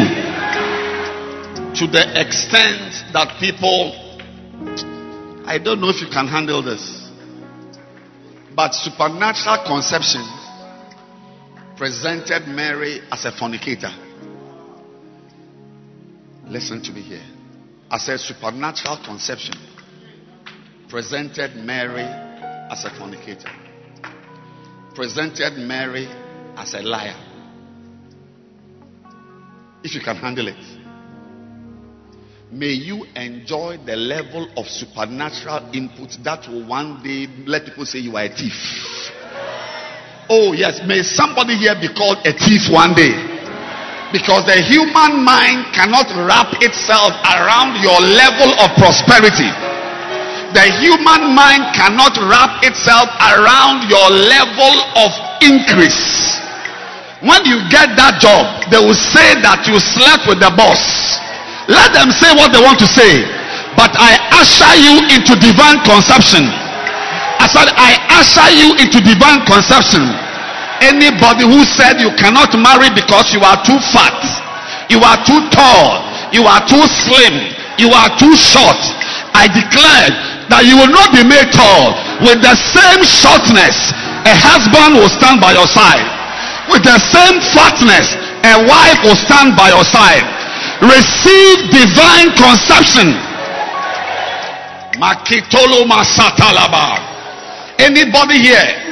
[1.82, 3.98] To the extent that people,
[5.44, 7.03] I don't know if you can handle this,
[8.54, 10.22] but supernatural conception
[11.76, 13.90] presented Mary as a fornicator.
[16.46, 17.24] Listen to me here.
[17.90, 19.54] As a supernatural conception
[20.88, 23.50] presented Mary as a fornicator,
[24.94, 26.06] presented Mary
[26.56, 27.16] as a liar
[29.82, 30.73] if you can handle it.
[32.54, 37.98] May you enjoy the level of supernatural input that will one day let people say
[37.98, 38.54] you are a thief.
[40.30, 43.10] Oh, yes, may somebody here be called a thief one day.
[44.14, 49.50] Because the human mind cannot wrap itself around your level of prosperity.
[50.54, 55.10] The human mind cannot wrap itself around your level of
[55.42, 56.38] increase.
[57.18, 60.93] When you get that job, they will say that you slept with the boss.
[61.68, 63.24] Let them say what they want to say.
[63.74, 66.44] But I usher you into divine conception.
[67.40, 70.04] I said, I usher you into divine conception.
[70.84, 74.16] Anybody who said you cannot marry because you are too fat,
[74.92, 77.34] you are too tall, you are too slim,
[77.80, 78.78] you are too short,
[79.32, 80.12] I declare
[80.52, 81.96] that you will not be made tall.
[82.20, 83.90] With the same shortness,
[84.28, 86.04] a husband will stand by your side.
[86.68, 90.24] With the same fatness, a wife will stand by your side
[90.84, 93.14] receive divine conception.
[95.00, 97.00] Makitolo masatalaba.
[97.78, 98.84] Anybody here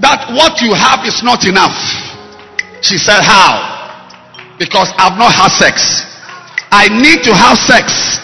[0.00, 1.76] that what you have is not enough?
[2.82, 4.56] She said, How?
[4.58, 6.04] Because I've not had sex.
[6.72, 8.18] I need to have sex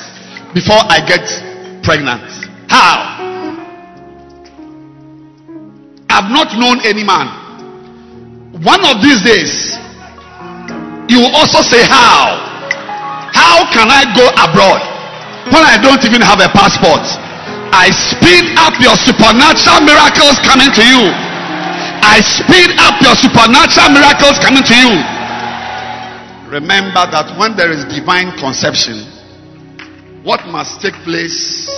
[0.54, 1.24] before I get
[1.82, 2.22] pregnant.
[2.68, 3.16] How?
[6.08, 7.28] I've not known any man.
[8.64, 9.76] One of these days,
[11.08, 12.42] you also say, How?
[13.32, 14.80] How can I go abroad
[15.52, 17.04] when I don't even have a passport?
[17.74, 21.12] I speed up your supernatural miracles coming to you.
[22.02, 24.92] I speed up your supernatural miracles coming to you.
[26.48, 29.04] Remember that when there is divine conception,
[30.22, 31.68] what must take place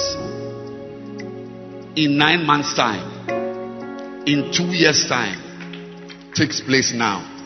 [1.96, 3.02] in nine months' time,
[4.26, 5.40] in two years' time,
[6.34, 7.37] takes place now.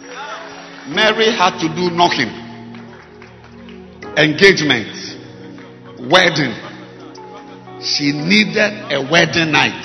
[0.88, 2.28] Mary had to do knocking,
[4.16, 4.90] engagement,
[6.10, 6.54] wedding.
[7.80, 9.82] She needed a wedding night.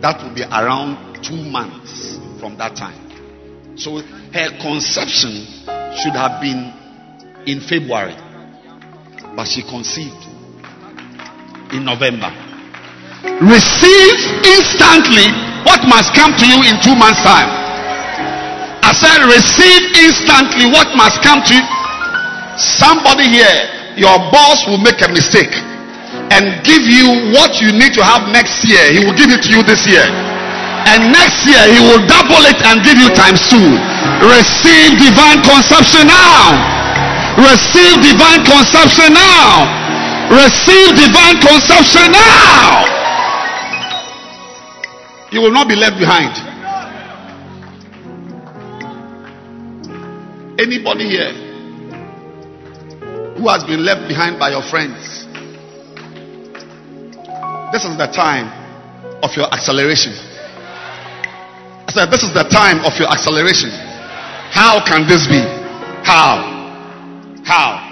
[0.00, 2.98] That would be around two months from that time.
[3.78, 5.46] So her conception
[6.02, 6.74] should have been
[7.46, 8.16] in February,
[9.36, 10.26] but she conceived
[11.72, 12.34] in November.
[13.46, 15.30] Receive instantly
[15.62, 17.61] what must come to you in two months' time.
[18.92, 21.64] I said, receive instantly what must come to you.
[22.60, 23.56] Somebody here,
[23.96, 25.48] your boss will make a mistake
[26.28, 28.84] and give you what you need to have next year.
[28.92, 30.04] He will give it to you this year.
[30.92, 33.64] And next year, he will double it and give you times two.
[34.28, 36.52] Receive divine conception now.
[37.40, 39.72] Receive divine conception now.
[40.28, 42.84] Receive divine conception now.
[45.32, 46.51] You will not be left behind.
[50.58, 51.32] Anybody here
[53.40, 55.24] who has been left behind by your friends?
[57.72, 58.52] This is the time
[59.24, 60.12] of your acceleration.
[61.88, 63.70] I said, This is the time of your acceleration.
[64.52, 65.40] How can this be?
[66.04, 66.44] How?
[67.44, 67.88] How?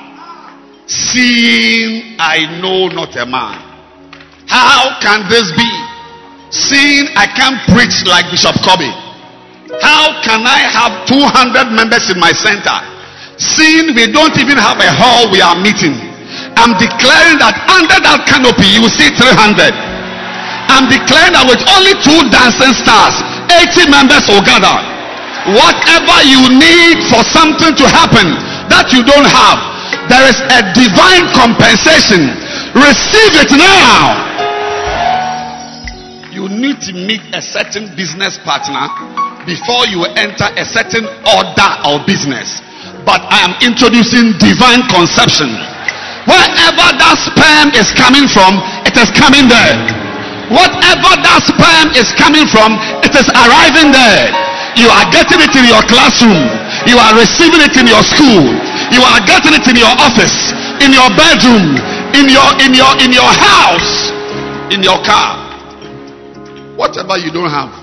[0.87, 3.57] Seeing I know not a man.
[4.47, 5.71] How can this be?
[6.53, 8.91] Seeing I can't preach like Bishop Kobe.
[9.79, 12.75] How can I have 200 members in my center?
[13.39, 15.95] Seeing we don't even have a hall we are meeting.
[16.59, 19.71] I'm declaring that under that canopy you will see 300.
[20.75, 23.15] I'm declaring that with only two dancing stars,
[23.47, 24.75] 80 members will gather.
[25.55, 28.27] Whatever you need for something to happen
[28.69, 29.59] that you don't have,
[30.11, 32.27] there is a divine compensation.
[32.75, 34.19] Receive it now.
[36.31, 38.87] You need to meet a certain business partner
[39.51, 42.63] before you enter a certain order of business.
[43.03, 45.51] But I am introducing divine conception.
[46.23, 49.75] Wherever that sperm is coming from, it is coming there.
[50.55, 54.31] Whatever that sperm is coming from, it is arriving there.
[54.79, 56.47] You are getting it in your classroom.
[56.87, 58.47] You are receiving it in your school.
[58.95, 61.75] You are getting it in your office, in your bedroom,
[62.15, 64.15] in your in your in your house,
[64.71, 65.43] in your car.
[66.79, 67.80] Whatever you don't have,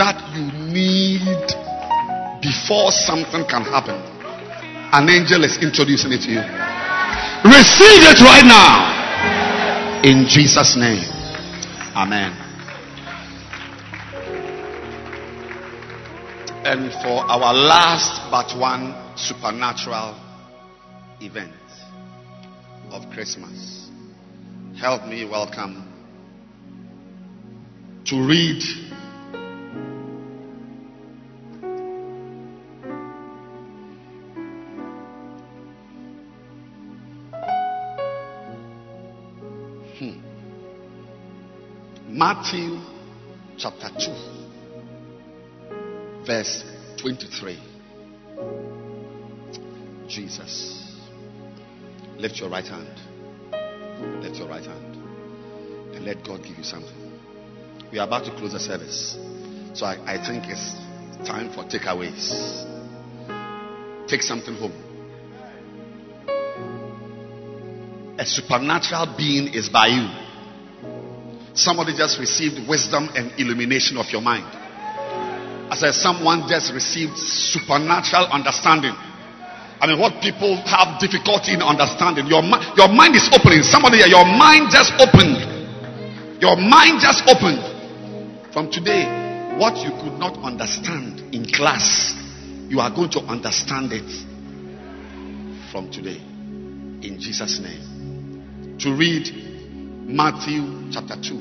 [0.00, 1.44] that you need
[2.40, 4.00] before something can happen.
[4.96, 6.44] An angel is introducing it to you.
[7.44, 10.00] Receive it right now.
[10.02, 11.04] In Jesus' name.
[11.94, 12.32] Amen.
[16.64, 20.16] And for our last but one supernatural
[21.20, 21.52] event
[22.90, 23.90] of Christmas,
[24.80, 25.86] help me welcome
[28.06, 28.89] to read
[42.20, 42.76] Matthew
[43.56, 44.12] chapter 2,
[46.26, 46.64] verse
[46.98, 47.58] 23.
[50.06, 50.98] Jesus.
[52.18, 52.90] Lift your right hand.
[54.22, 54.96] Lift your right hand.
[55.94, 57.10] And let God give you something.
[57.90, 59.16] We are about to close the service.
[59.72, 60.74] So I, I think it's
[61.26, 62.66] time for takeaways.
[64.08, 64.74] Take something home.
[68.18, 70.29] A supernatural being is by you.
[71.54, 74.46] Somebody just received wisdom and illumination of your mind.
[75.70, 78.94] I said, someone just received supernatural understanding.
[79.80, 82.26] I mean, what people have difficulty in understanding.
[82.26, 82.42] Your,
[82.76, 83.62] your mind is opening.
[83.62, 85.38] Somebody your mind just opened.
[86.42, 87.62] Your mind just opened.
[88.52, 89.06] From today,
[89.56, 92.14] what you could not understand in class,
[92.68, 94.10] you are going to understand it
[95.70, 96.18] from today.
[96.18, 98.76] In Jesus' name.
[98.80, 99.49] To read
[100.00, 101.36] Matthew chapter 2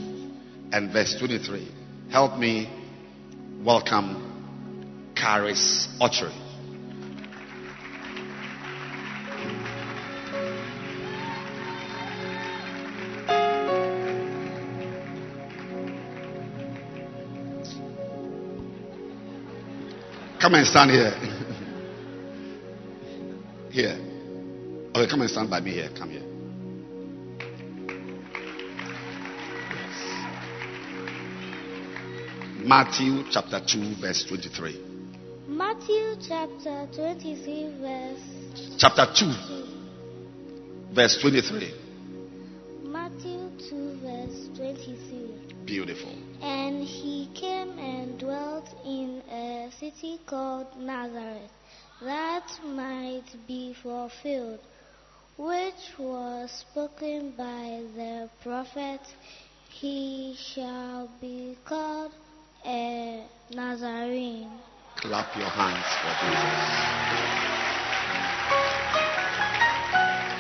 [0.72, 1.68] and verse 23.
[2.12, 2.70] Help me
[3.64, 6.34] welcome Caris Autry.
[20.40, 21.12] Come and stand here.
[23.72, 23.98] here.
[24.96, 25.90] Okay, come and stand by me here.
[25.98, 26.39] Come here.
[32.66, 34.82] Matthew chapter 2, verse 23.
[35.48, 38.78] Matthew chapter 23, verse.
[38.78, 41.74] Chapter 2, verse 23.
[42.84, 45.66] Matthew 2, verse 23.
[45.66, 46.14] Beautiful.
[46.42, 51.52] And he came and dwelt in a city called Nazareth,
[52.04, 54.60] that might be fulfilled,
[55.38, 59.00] which was spoken by the prophet,
[59.70, 62.12] He shall be called
[62.66, 64.60] a Nazarene.
[64.96, 67.00] Clap your hands for Jesus.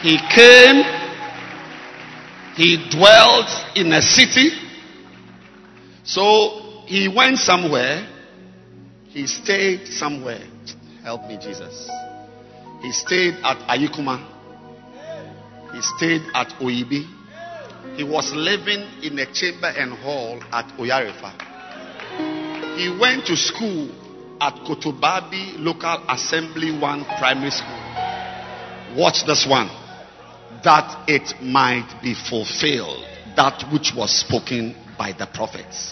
[0.01, 0.83] He came,
[2.55, 4.49] he dwelt in a city.
[6.03, 8.07] So he went somewhere,
[9.07, 10.45] he stayed somewhere.
[11.03, 11.89] Help me, Jesus.
[12.81, 14.25] He stayed at Ayikuma,
[15.73, 17.15] he stayed at Oyibi.
[17.95, 21.48] He was living in a chamber and hall at Oyarifa.
[22.79, 23.91] He went to school
[24.39, 26.79] at Kotobabi Local Assembly 1
[27.19, 27.83] Primary School.
[28.95, 29.67] Watch this one.
[30.63, 33.03] That it might be fulfilled,
[33.35, 35.91] that which was spoken by the prophets.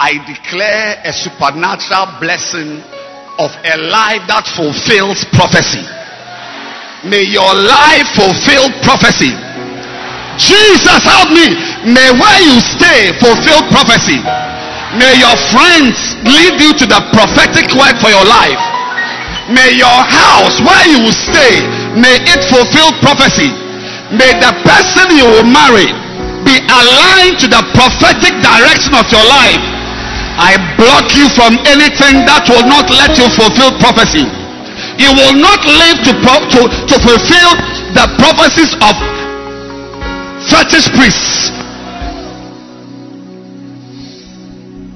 [0.00, 2.80] I declare a supernatural blessing
[3.36, 5.84] of a life that fulfills prophecy.
[7.04, 9.36] May your life fulfill prophecy.
[10.40, 11.52] Jesus help me.
[11.92, 14.16] May where you stay fulfill prophecy.
[14.98, 18.60] May your friends lead you to the prophetic word for your life.
[19.48, 21.64] May your house where you will stay,
[21.96, 23.48] may it fulfill prophecy.
[24.12, 25.88] May the person you will marry
[26.44, 29.62] be aligned to the prophetic direction of your life.
[30.36, 34.28] I block you from anything that will not let you fulfill prophecy.
[35.00, 37.50] You will not live to, pro- to, to fulfill
[37.96, 38.92] the prophecies of
[40.48, 41.61] fetish priests.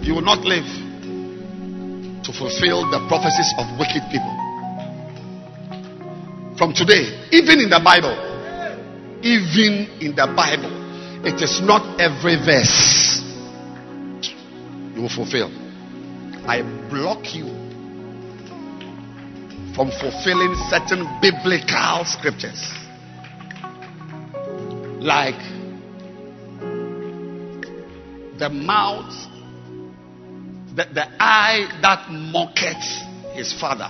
[0.07, 0.63] You will not live
[2.23, 4.35] to fulfill the prophecies of wicked people.
[6.57, 8.15] From today, even in the Bible,
[9.23, 10.71] even in the Bible,
[11.27, 13.21] it is not every verse
[14.95, 15.51] you will fulfill.
[16.47, 17.47] I block you
[19.75, 22.63] from fulfilling certain biblical scriptures.
[25.03, 25.43] Like
[28.39, 29.13] the mouth,
[30.77, 32.85] the, the eye that mocketh
[33.33, 33.89] his father,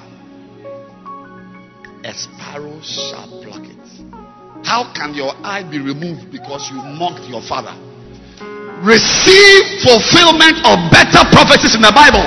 [2.06, 3.82] a sparrow shall pluck it.
[4.62, 7.74] How can your eye be removed because you mocked your father?
[8.86, 12.22] Receive fulfillment of better prophecies in the Bible.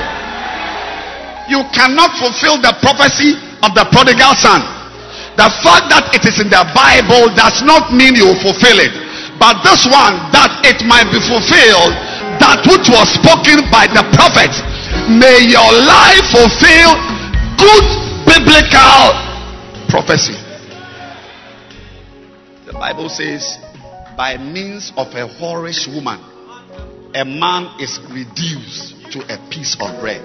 [1.48, 4.60] You cannot fulfill the prophecy of the prodigal son.
[5.40, 8.92] The fact that it is in the Bible does not mean you will fulfill it.
[9.40, 11.96] But this one, that it might be fulfilled,
[12.40, 14.52] that which was spoken by the prophet,
[15.12, 16.96] may your life fulfill
[17.60, 17.86] good
[18.26, 19.14] biblical
[19.92, 20.38] prophecy.
[22.66, 23.58] The Bible says,
[24.16, 26.20] by means of a whorish woman,
[27.16, 30.22] a man is reduced to a piece of bread.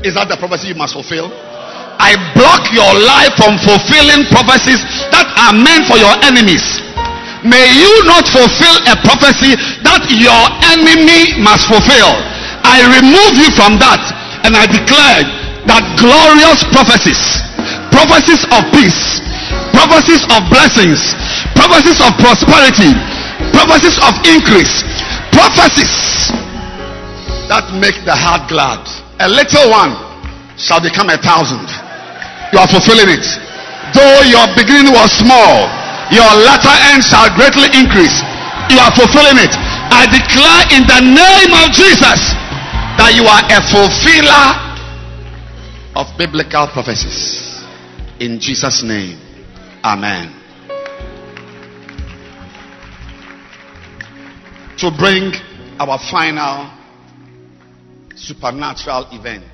[0.00, 1.28] Is that the prophecy you must fulfill?
[1.30, 4.82] I block your life from fulfilling prophecies
[5.14, 6.82] that are meant for your enemies.
[7.44, 9.52] May you not fulfill a prophecy
[9.84, 10.42] that your
[10.72, 12.16] enemy must fulfill.
[12.64, 14.00] I remove you from that
[14.48, 15.28] and I declare
[15.68, 17.20] that glorious prophecies,
[17.92, 19.20] prophecies of peace,
[19.76, 21.12] prophecies of blessings,
[21.52, 22.96] prophecies of prosperity,
[23.52, 24.80] prophecies of increase,
[25.28, 26.32] prophecies
[27.52, 28.80] that make the heart glad.
[29.20, 29.92] A little one
[30.56, 31.68] shall become a thousand.
[32.56, 33.26] You are fulfilling it.
[33.92, 35.68] Though your beginning was small,
[36.14, 38.22] your latter end shall greatly increase.
[38.70, 39.50] You are fulfilling it.
[39.90, 42.32] I declare in the name of Jesus
[42.96, 44.46] that you are a fulfiller
[45.98, 47.62] of biblical prophecies.
[48.20, 49.18] In Jesus' name.
[49.82, 50.30] Amen.
[54.78, 55.34] To bring
[55.78, 56.70] our final
[58.14, 59.44] supernatural event.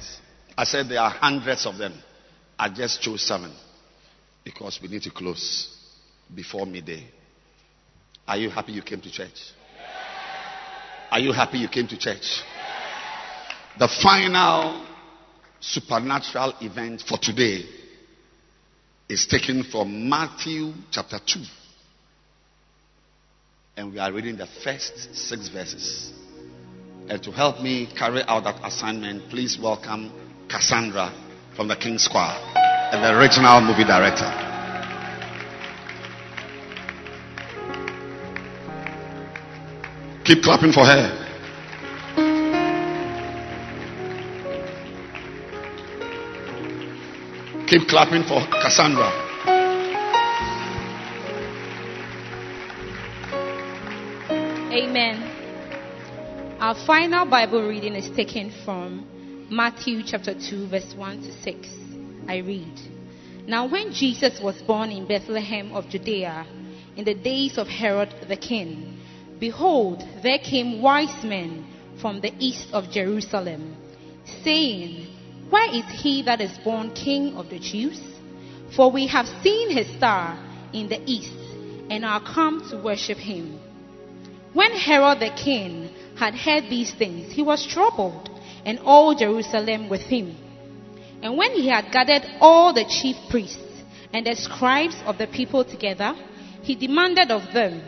[0.56, 1.94] I said there are hundreds of them.
[2.58, 3.52] I just chose seven
[4.44, 5.79] because we need to close
[6.34, 7.04] before midday.
[8.26, 9.52] Are you happy you came to church?
[11.10, 12.42] Are you happy you came to church?
[13.78, 14.86] The final
[15.58, 17.64] supernatural event for today
[19.08, 21.40] is taken from Matthew chapter 2.
[23.76, 26.12] And we are reading the first six verses.
[27.08, 30.12] And to help me carry out that assignment, please welcome
[30.48, 31.12] Cassandra
[31.56, 32.38] from the King's Choir
[32.92, 34.49] and the original movie director.
[40.30, 41.10] Keep clapping for her.
[47.66, 49.10] Keep clapping for Cassandra.
[54.70, 55.16] Amen.
[56.60, 61.68] Our final Bible reading is taken from Matthew chapter 2, verse 1 to 6.
[62.28, 62.80] I read
[63.48, 66.46] Now, when Jesus was born in Bethlehem of Judea,
[66.96, 68.99] in the days of Herod the king,
[69.40, 71.66] behold, there came wise men
[72.00, 73.76] from the east of Jerusalem,
[74.44, 75.06] saying,
[75.48, 78.00] Where is he that is born king of the Jews?
[78.76, 80.38] For we have seen his star
[80.72, 81.34] in the east
[81.90, 83.58] and are come to worship him.
[84.52, 88.28] When Herod the king had heard these things, he was troubled,
[88.64, 90.36] and all Jerusalem with him.
[91.22, 93.58] And when he had gathered all the chief priests
[94.12, 96.14] and the scribes of the people together,
[96.62, 97.82] he demanded of them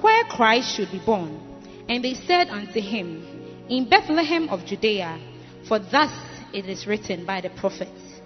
[0.00, 1.40] where Christ should be born.
[1.88, 5.18] And they said unto him, In Bethlehem of Judea,
[5.66, 6.12] for thus
[6.52, 8.20] it is written by the prophets.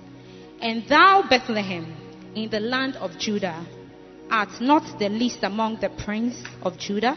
[0.61, 1.97] And thou, Bethlehem,
[2.35, 3.66] in the land of Judah,
[4.31, 7.16] art not the least among the princes of Judah,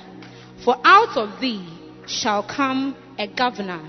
[0.63, 1.67] for out of thee
[2.07, 3.81] shall come a governor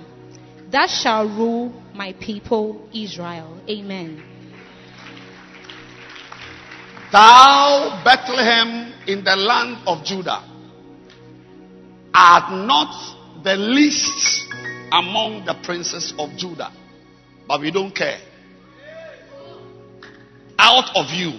[0.70, 3.60] that shall rule my people Israel.
[3.68, 4.22] Amen.
[7.12, 10.42] Thou, Bethlehem, in the land of Judah,
[12.16, 14.46] art not the least
[14.90, 16.72] among the princes of Judah.
[17.46, 18.18] But we don't care.
[20.58, 21.38] Out of you,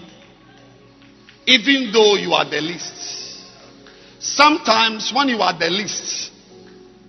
[1.48, 3.44] even though you are the least,
[4.20, 6.32] sometimes when you are the least,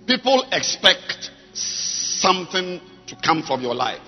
[0.07, 4.01] people expect something to come from your life,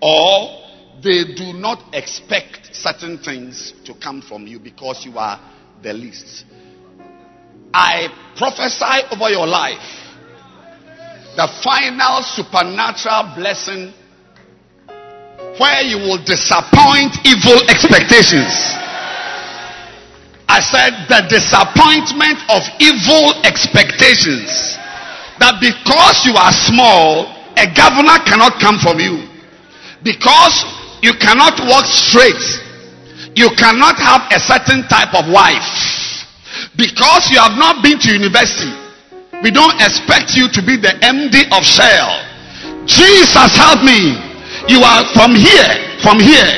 [0.00, 0.62] or
[1.02, 5.40] they do not expect certain things to come from you because you are
[5.82, 6.44] the least.
[7.74, 10.02] I prophesy over your life
[11.36, 13.92] the final supernatural blessing
[15.56, 18.52] where you will disappoint evil expectations.
[20.48, 24.76] I said the disappointment of evil expectations.
[25.40, 29.24] That because you are small, a governor cannot come from you.
[30.04, 30.64] Because
[31.00, 32.44] you cannot walk straight,
[33.34, 36.01] you cannot have a certain type of wife.
[36.76, 38.72] Because you have not been to university,
[39.44, 42.10] we don't expect you to be the MD of Shell.
[42.88, 44.16] Jesus help me.
[44.70, 45.68] You are from here,
[46.00, 46.48] from here,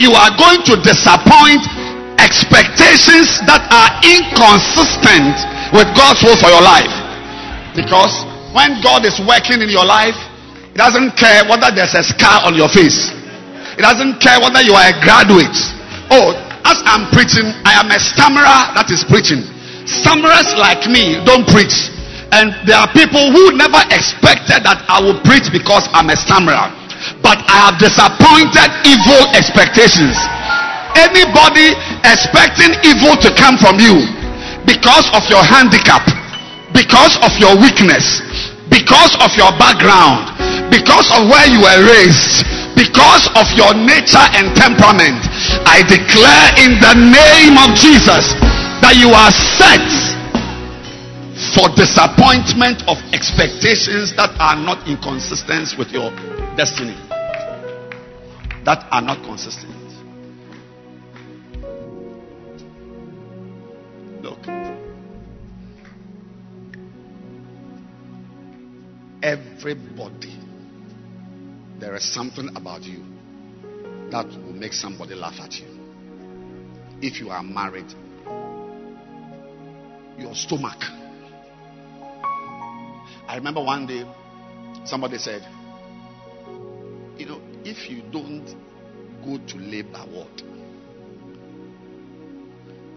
[0.00, 1.60] you are going to disappoint
[2.16, 5.36] expectations that are inconsistent
[5.76, 6.90] with God's will for your life.
[7.76, 8.24] Because
[8.56, 10.16] when God is working in your life,
[10.72, 13.12] He doesn't care whether there's a scar on your face.
[13.76, 15.54] He doesn't care whether you are a graduate.
[16.10, 19.44] Oh, as I'm preaching, I am a stammerer that is preaching.
[19.90, 21.90] Stammerers like me don't preach.
[22.30, 26.70] And there are people who never expected that I would preach because I'm a stammerer.
[27.18, 30.14] But I have disappointed evil expectations.
[30.94, 31.74] Anybody
[32.06, 33.98] expecting evil to come from you
[34.62, 36.06] because of your handicap,
[36.70, 38.22] because of your weakness,
[38.70, 40.30] because of your background,
[40.70, 42.46] because of where you were raised,
[42.78, 45.18] because of your nature and temperament,
[45.66, 48.38] I declare in the name of Jesus
[48.90, 49.86] that you are set
[51.54, 56.10] for disappointment of expectations that are not in consistency with your
[56.56, 56.98] destiny.
[58.64, 59.70] That are not consistent.
[64.24, 64.42] Look.
[69.22, 70.36] Everybody,
[71.78, 73.04] there is something about you
[74.10, 75.68] that will make somebody laugh at you.
[77.00, 77.94] If you are married,
[80.20, 80.82] your stomach.
[83.26, 84.04] I remember one day
[84.84, 85.42] somebody said,
[87.18, 88.46] You know, if you don't
[89.24, 90.42] go to labor ward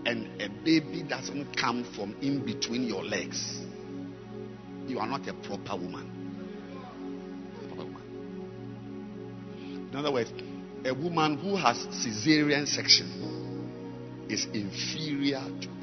[0.05, 3.59] and a baby doesn't come from in between your legs,
[4.87, 6.09] you are not a proper woman.
[9.91, 10.33] In other words,
[10.85, 15.82] a woman who has cesarean section is inferior to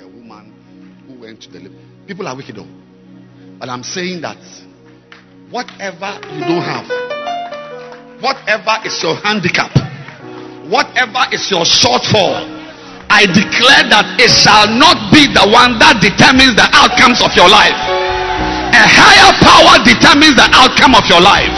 [1.21, 1.77] went to the labor.
[2.09, 2.67] People are wicked, though.
[3.61, 4.41] But I'm saying that
[5.53, 6.89] whatever you don't have,
[8.25, 9.69] whatever is your handicap,
[10.73, 12.41] whatever is your shortfall,
[13.13, 17.53] I declare that it shall not be the one that determines the outcomes of your
[17.53, 17.77] life.
[18.71, 21.53] A higher power determines the outcome of your life.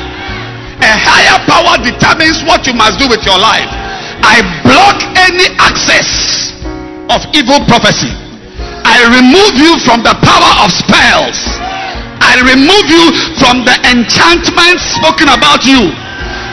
[0.83, 3.71] A higher power determines what you must do with your life.
[4.27, 6.51] I block any access
[7.13, 8.22] of evil prophecy.
[8.93, 11.41] I remove you from the power of spells.
[12.21, 13.05] I remove you
[13.41, 15.89] from the enchantment spoken about you.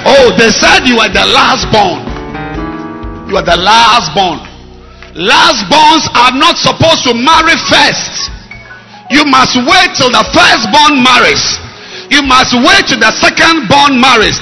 [0.08, 2.00] Oh, they said you are the last born.
[3.28, 4.40] You are the last born.
[5.20, 8.32] Last borns are not supposed to marry first.
[9.12, 11.44] You must wait till the firstborn marries.
[12.08, 14.40] You must wait till the second born marries.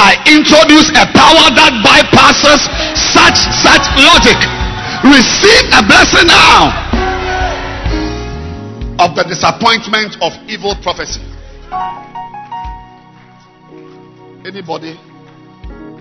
[0.00, 2.72] I introduce a power that bypasses
[3.12, 4.40] such such logic.
[5.04, 6.83] Receive a blessing now
[8.98, 11.20] of the disappointment of evil prophecy.
[14.46, 14.96] Anybody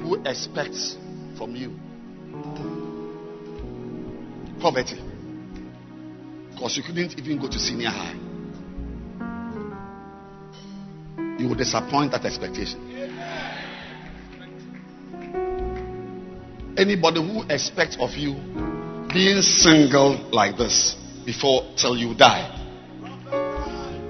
[0.04, 0.96] who expects
[1.38, 1.74] from you
[4.62, 5.02] poverty
[6.52, 8.14] because you couldn't even go to senior high,
[11.40, 12.80] you will disappoint that expectation.
[16.78, 18.34] Anybody who expects of you
[19.12, 22.63] being single like this before till you die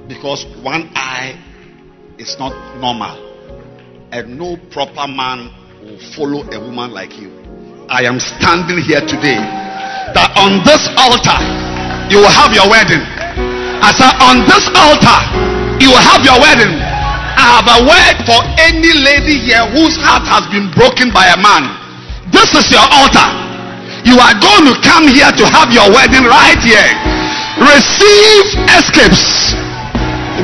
[0.07, 1.39] because one eye
[2.17, 3.15] is not normal
[4.11, 5.47] and no proper man
[5.81, 7.31] will follow a woman like you.
[7.87, 9.39] I am standing here today
[10.11, 11.39] that on this altar
[12.11, 13.01] you will have your wedding.
[13.83, 15.19] I said, on this altar
[15.79, 16.71] you will have your wedding.
[16.71, 21.39] I have a word for any lady here whose heart has been broken by a
[21.39, 21.63] man.
[22.29, 23.27] This is your altar.
[24.03, 26.91] You are going to come here to have your wedding right here.
[27.57, 29.62] Receive escapes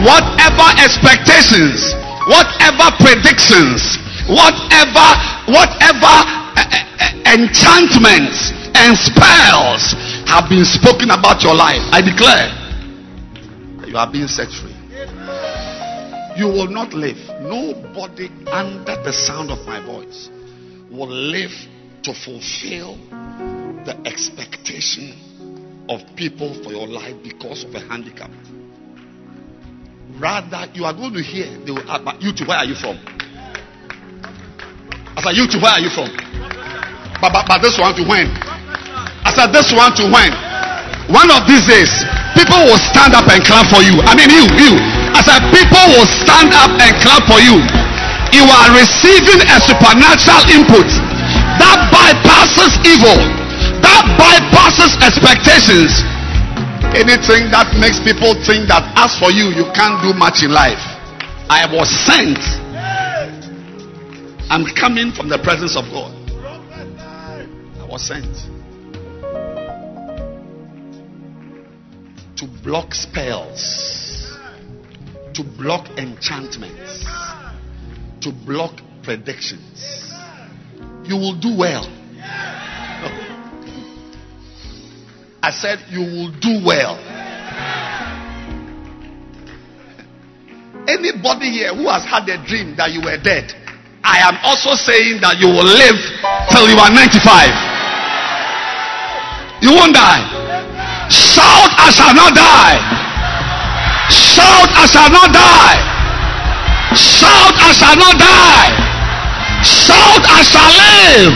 [0.06, 1.94] whatever expectations,
[2.30, 3.98] whatever predictions,
[4.30, 5.08] whatever,
[5.50, 6.16] whatever
[6.56, 9.98] uh, uh, enchantments and spells
[10.30, 12.54] have been spoken about your life, I declare
[13.90, 14.76] you are being set free.
[16.38, 17.18] You will not live.
[17.42, 20.30] Nobody under the sound of my voice
[20.92, 21.52] will live
[22.04, 22.96] to fulfill
[23.86, 25.14] the expectation
[25.90, 28.30] of people for your life because of a handicap.
[30.20, 33.00] Rather, you are going to hear they will ask, to where are you from?
[35.16, 36.12] I said, you to where are you from?
[37.24, 38.28] But, but, but this one to when?
[39.24, 40.32] I said, this one to when?
[41.08, 41.88] One of these days,
[42.36, 43.96] people will stand up and clap for you.
[44.04, 44.76] I mean, you, you.
[45.16, 47.56] I said, people will stand up and clap for you.
[48.36, 50.88] You are receiving a supernatural input
[51.64, 53.20] that bypasses evil,
[53.80, 56.04] that bypasses expectations.
[56.96, 60.82] Anything that makes people think that as for you, you can't do much in life.
[61.50, 62.40] I was sent.
[64.50, 66.14] I'm coming from the presence of God.
[67.78, 68.26] I was sent
[72.40, 74.32] to block spells,
[75.34, 77.06] to block enchantments,
[78.22, 80.10] to block predictions.
[81.04, 81.99] You will do well.
[85.42, 87.00] I said, You will do well.
[90.88, 93.54] Anybody here who has had a dream that you were dead,
[94.04, 96.00] I am also saying that you will live
[96.50, 97.22] till you are 95.
[99.62, 100.24] You won't die.
[101.12, 102.80] Shout, I shall not die.
[104.10, 105.78] Shout, I shall not die.
[106.98, 108.72] Shout, I shall not die.
[109.62, 111.36] Shout, I shall live.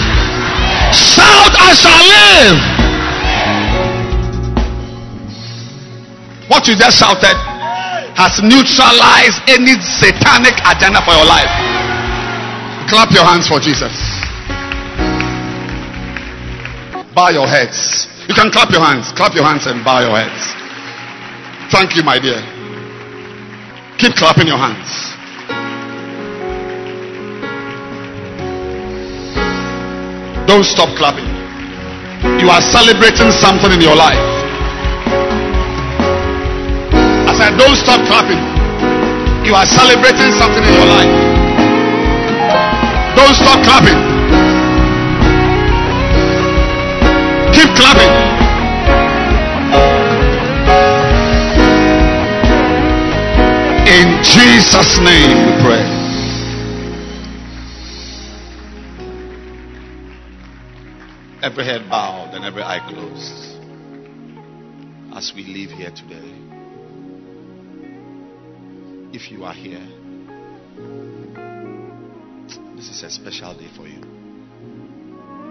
[0.98, 2.73] Shout, I shall live.
[6.48, 7.38] What you just shouted
[8.20, 11.50] has neutralized any satanic agenda for your life.
[12.92, 13.96] Clap your hands for Jesus.
[17.16, 18.08] Bow your heads.
[18.28, 19.12] You can clap your hands.
[19.14, 20.54] Clap your hands and bow your heads.
[21.72, 22.42] Thank you, my dear.
[23.98, 25.14] Keep clapping your hands.
[30.46, 31.26] Don't stop clapping.
[32.40, 34.43] You are celebrating something in your life.
[37.40, 38.42] I don't stop clapping.
[39.46, 41.12] You are celebrating something in your life.
[43.16, 44.00] Don't stop clapping.
[47.54, 48.14] Keep clapping.
[53.88, 56.04] In Jesus' name we pray.
[61.44, 63.60] Every head bowed and every eye closed.
[65.16, 66.34] As we leave here today,
[69.14, 69.88] if you are here,
[72.76, 74.02] this is a special day for you.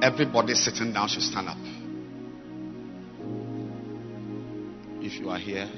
[0.02, 1.56] Everybody sitting down should stand up.
[5.00, 5.70] If you are here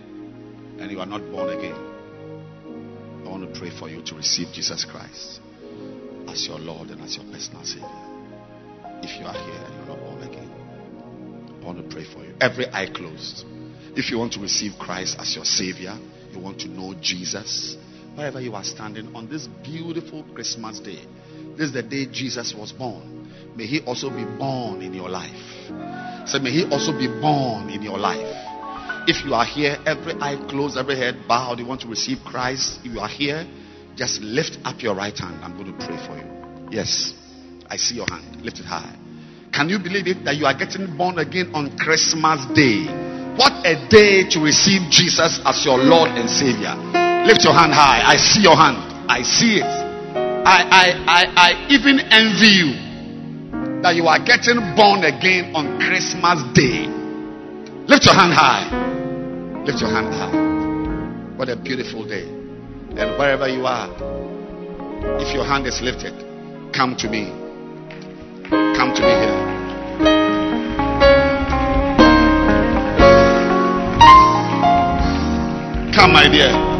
[0.78, 1.76] and you are not born again,
[3.26, 5.40] I want to pray for you to receive Jesus Christ
[6.26, 7.88] as your Lord and as your personal Savior.
[9.02, 10.50] If you are here and you're not born again,
[11.60, 12.34] I want to pray for you.
[12.40, 13.44] Every eye closed.
[13.94, 15.98] If you want to receive Christ as your Savior,
[16.34, 17.76] you want to know Jesus,
[18.14, 21.04] wherever you are standing on this beautiful Christmas day,
[21.56, 23.30] this is the day Jesus was born.
[23.56, 26.28] May He also be born in your life.
[26.28, 28.44] So may He also be born in your life.
[29.06, 32.80] If you are here, every eye closed, every head bowed, you want to receive Christ,
[32.84, 33.46] if you are here,
[33.96, 35.44] just lift up your right hand.
[35.44, 36.68] I'm going to pray for you.
[36.70, 37.12] Yes,
[37.68, 38.42] I see your hand.
[38.42, 38.96] Lift it high.
[39.52, 43.03] Can you believe it that you are getting born again on Christmas Day?
[43.36, 46.74] What a day to receive Jesus as your Lord and Savior.
[47.26, 48.02] Lift your hand high.
[48.06, 48.78] I see your hand.
[49.10, 49.66] I see it.
[49.66, 52.70] I, I, I, I even envy you
[53.82, 56.86] that you are getting born again on Christmas Day.
[57.88, 58.70] Lift your hand high.
[59.64, 61.36] Lift your hand high.
[61.36, 62.28] What a beautiful day.
[62.28, 63.90] And wherever you are,
[65.20, 66.14] if your hand is lifted,
[66.72, 67.28] come to me.
[68.48, 69.43] Come to me here.
[76.04, 76.73] Come, my dear.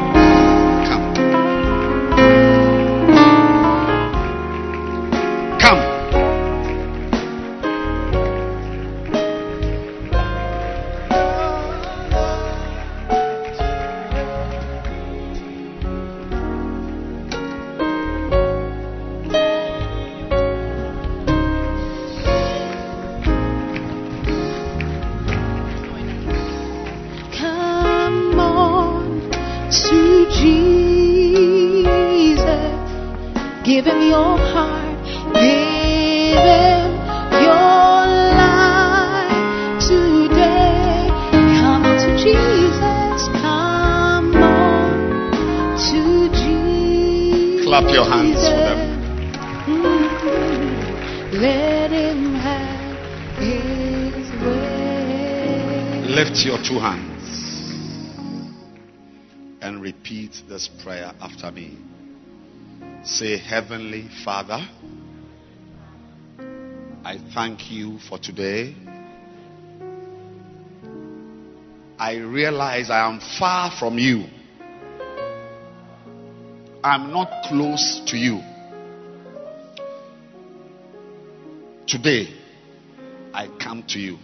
[47.75, 48.79] Clap your hands for them.
[51.33, 52.97] Let him have
[53.37, 56.05] his way.
[56.07, 57.73] Lift your two hands
[59.61, 61.77] and repeat this prayer after me.
[63.03, 64.65] Say, Heavenly Father,
[67.05, 68.73] I thank you for today.
[71.99, 74.27] I realize I am far from you.
[76.85, 78.43] I'm not close to you.
[81.87, 82.29] Today,
[83.33, 84.19] I come to you.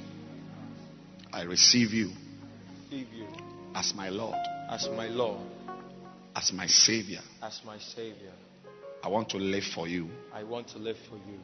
[1.32, 2.10] I receive you
[2.90, 3.26] Receive you
[3.74, 4.36] as my Lord,
[4.68, 5.40] as my Lord,
[6.36, 7.20] as my Savior.
[7.42, 8.32] as my Savior.
[9.02, 10.10] I want to live for you.
[10.30, 11.38] I want to live for you.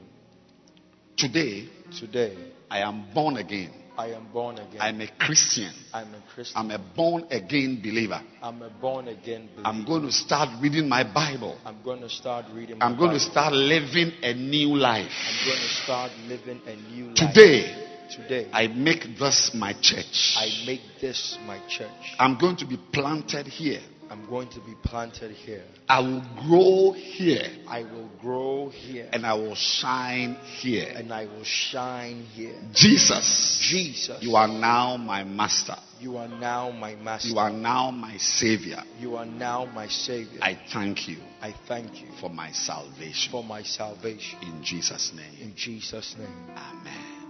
[1.17, 1.67] Today,
[1.99, 2.37] Today,
[2.71, 3.71] I am born again.
[3.99, 4.81] I am born again.
[4.81, 5.73] I'm a Christian.
[5.93, 6.57] I'm a Christian.
[6.57, 8.21] I'm a born again believer.
[8.43, 9.67] I'm a born again believer.
[9.67, 11.59] I'm going to start reading my Bible.
[11.65, 12.79] I'm going to start reading.
[12.81, 15.11] I'm going to start living a new life.
[15.11, 17.17] I'm going to start living a new life.
[17.17, 20.35] Today, Today, I make this my church.
[20.37, 21.91] I make this my church.
[22.19, 23.81] I'm going to be planted here.
[24.11, 25.65] I'm going to be planted here.
[25.89, 29.09] I will grow here I will grow here.
[29.13, 30.93] and I will shine here.
[30.95, 32.55] and I will shine here.
[32.73, 35.77] Jesus, Jesus, you are now my master.
[36.01, 37.29] you are now my master.
[37.29, 38.83] You are now my savior.
[38.99, 40.39] You are now my Savior.
[40.43, 43.31] I thank you I thank you for my salvation.
[43.31, 44.39] for my salvation.
[44.43, 45.33] In Jesus' name.
[45.41, 46.29] In Jesus' name.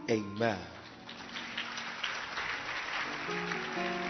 [0.09, 0.59] Amen.
[3.29, 4.06] Amen.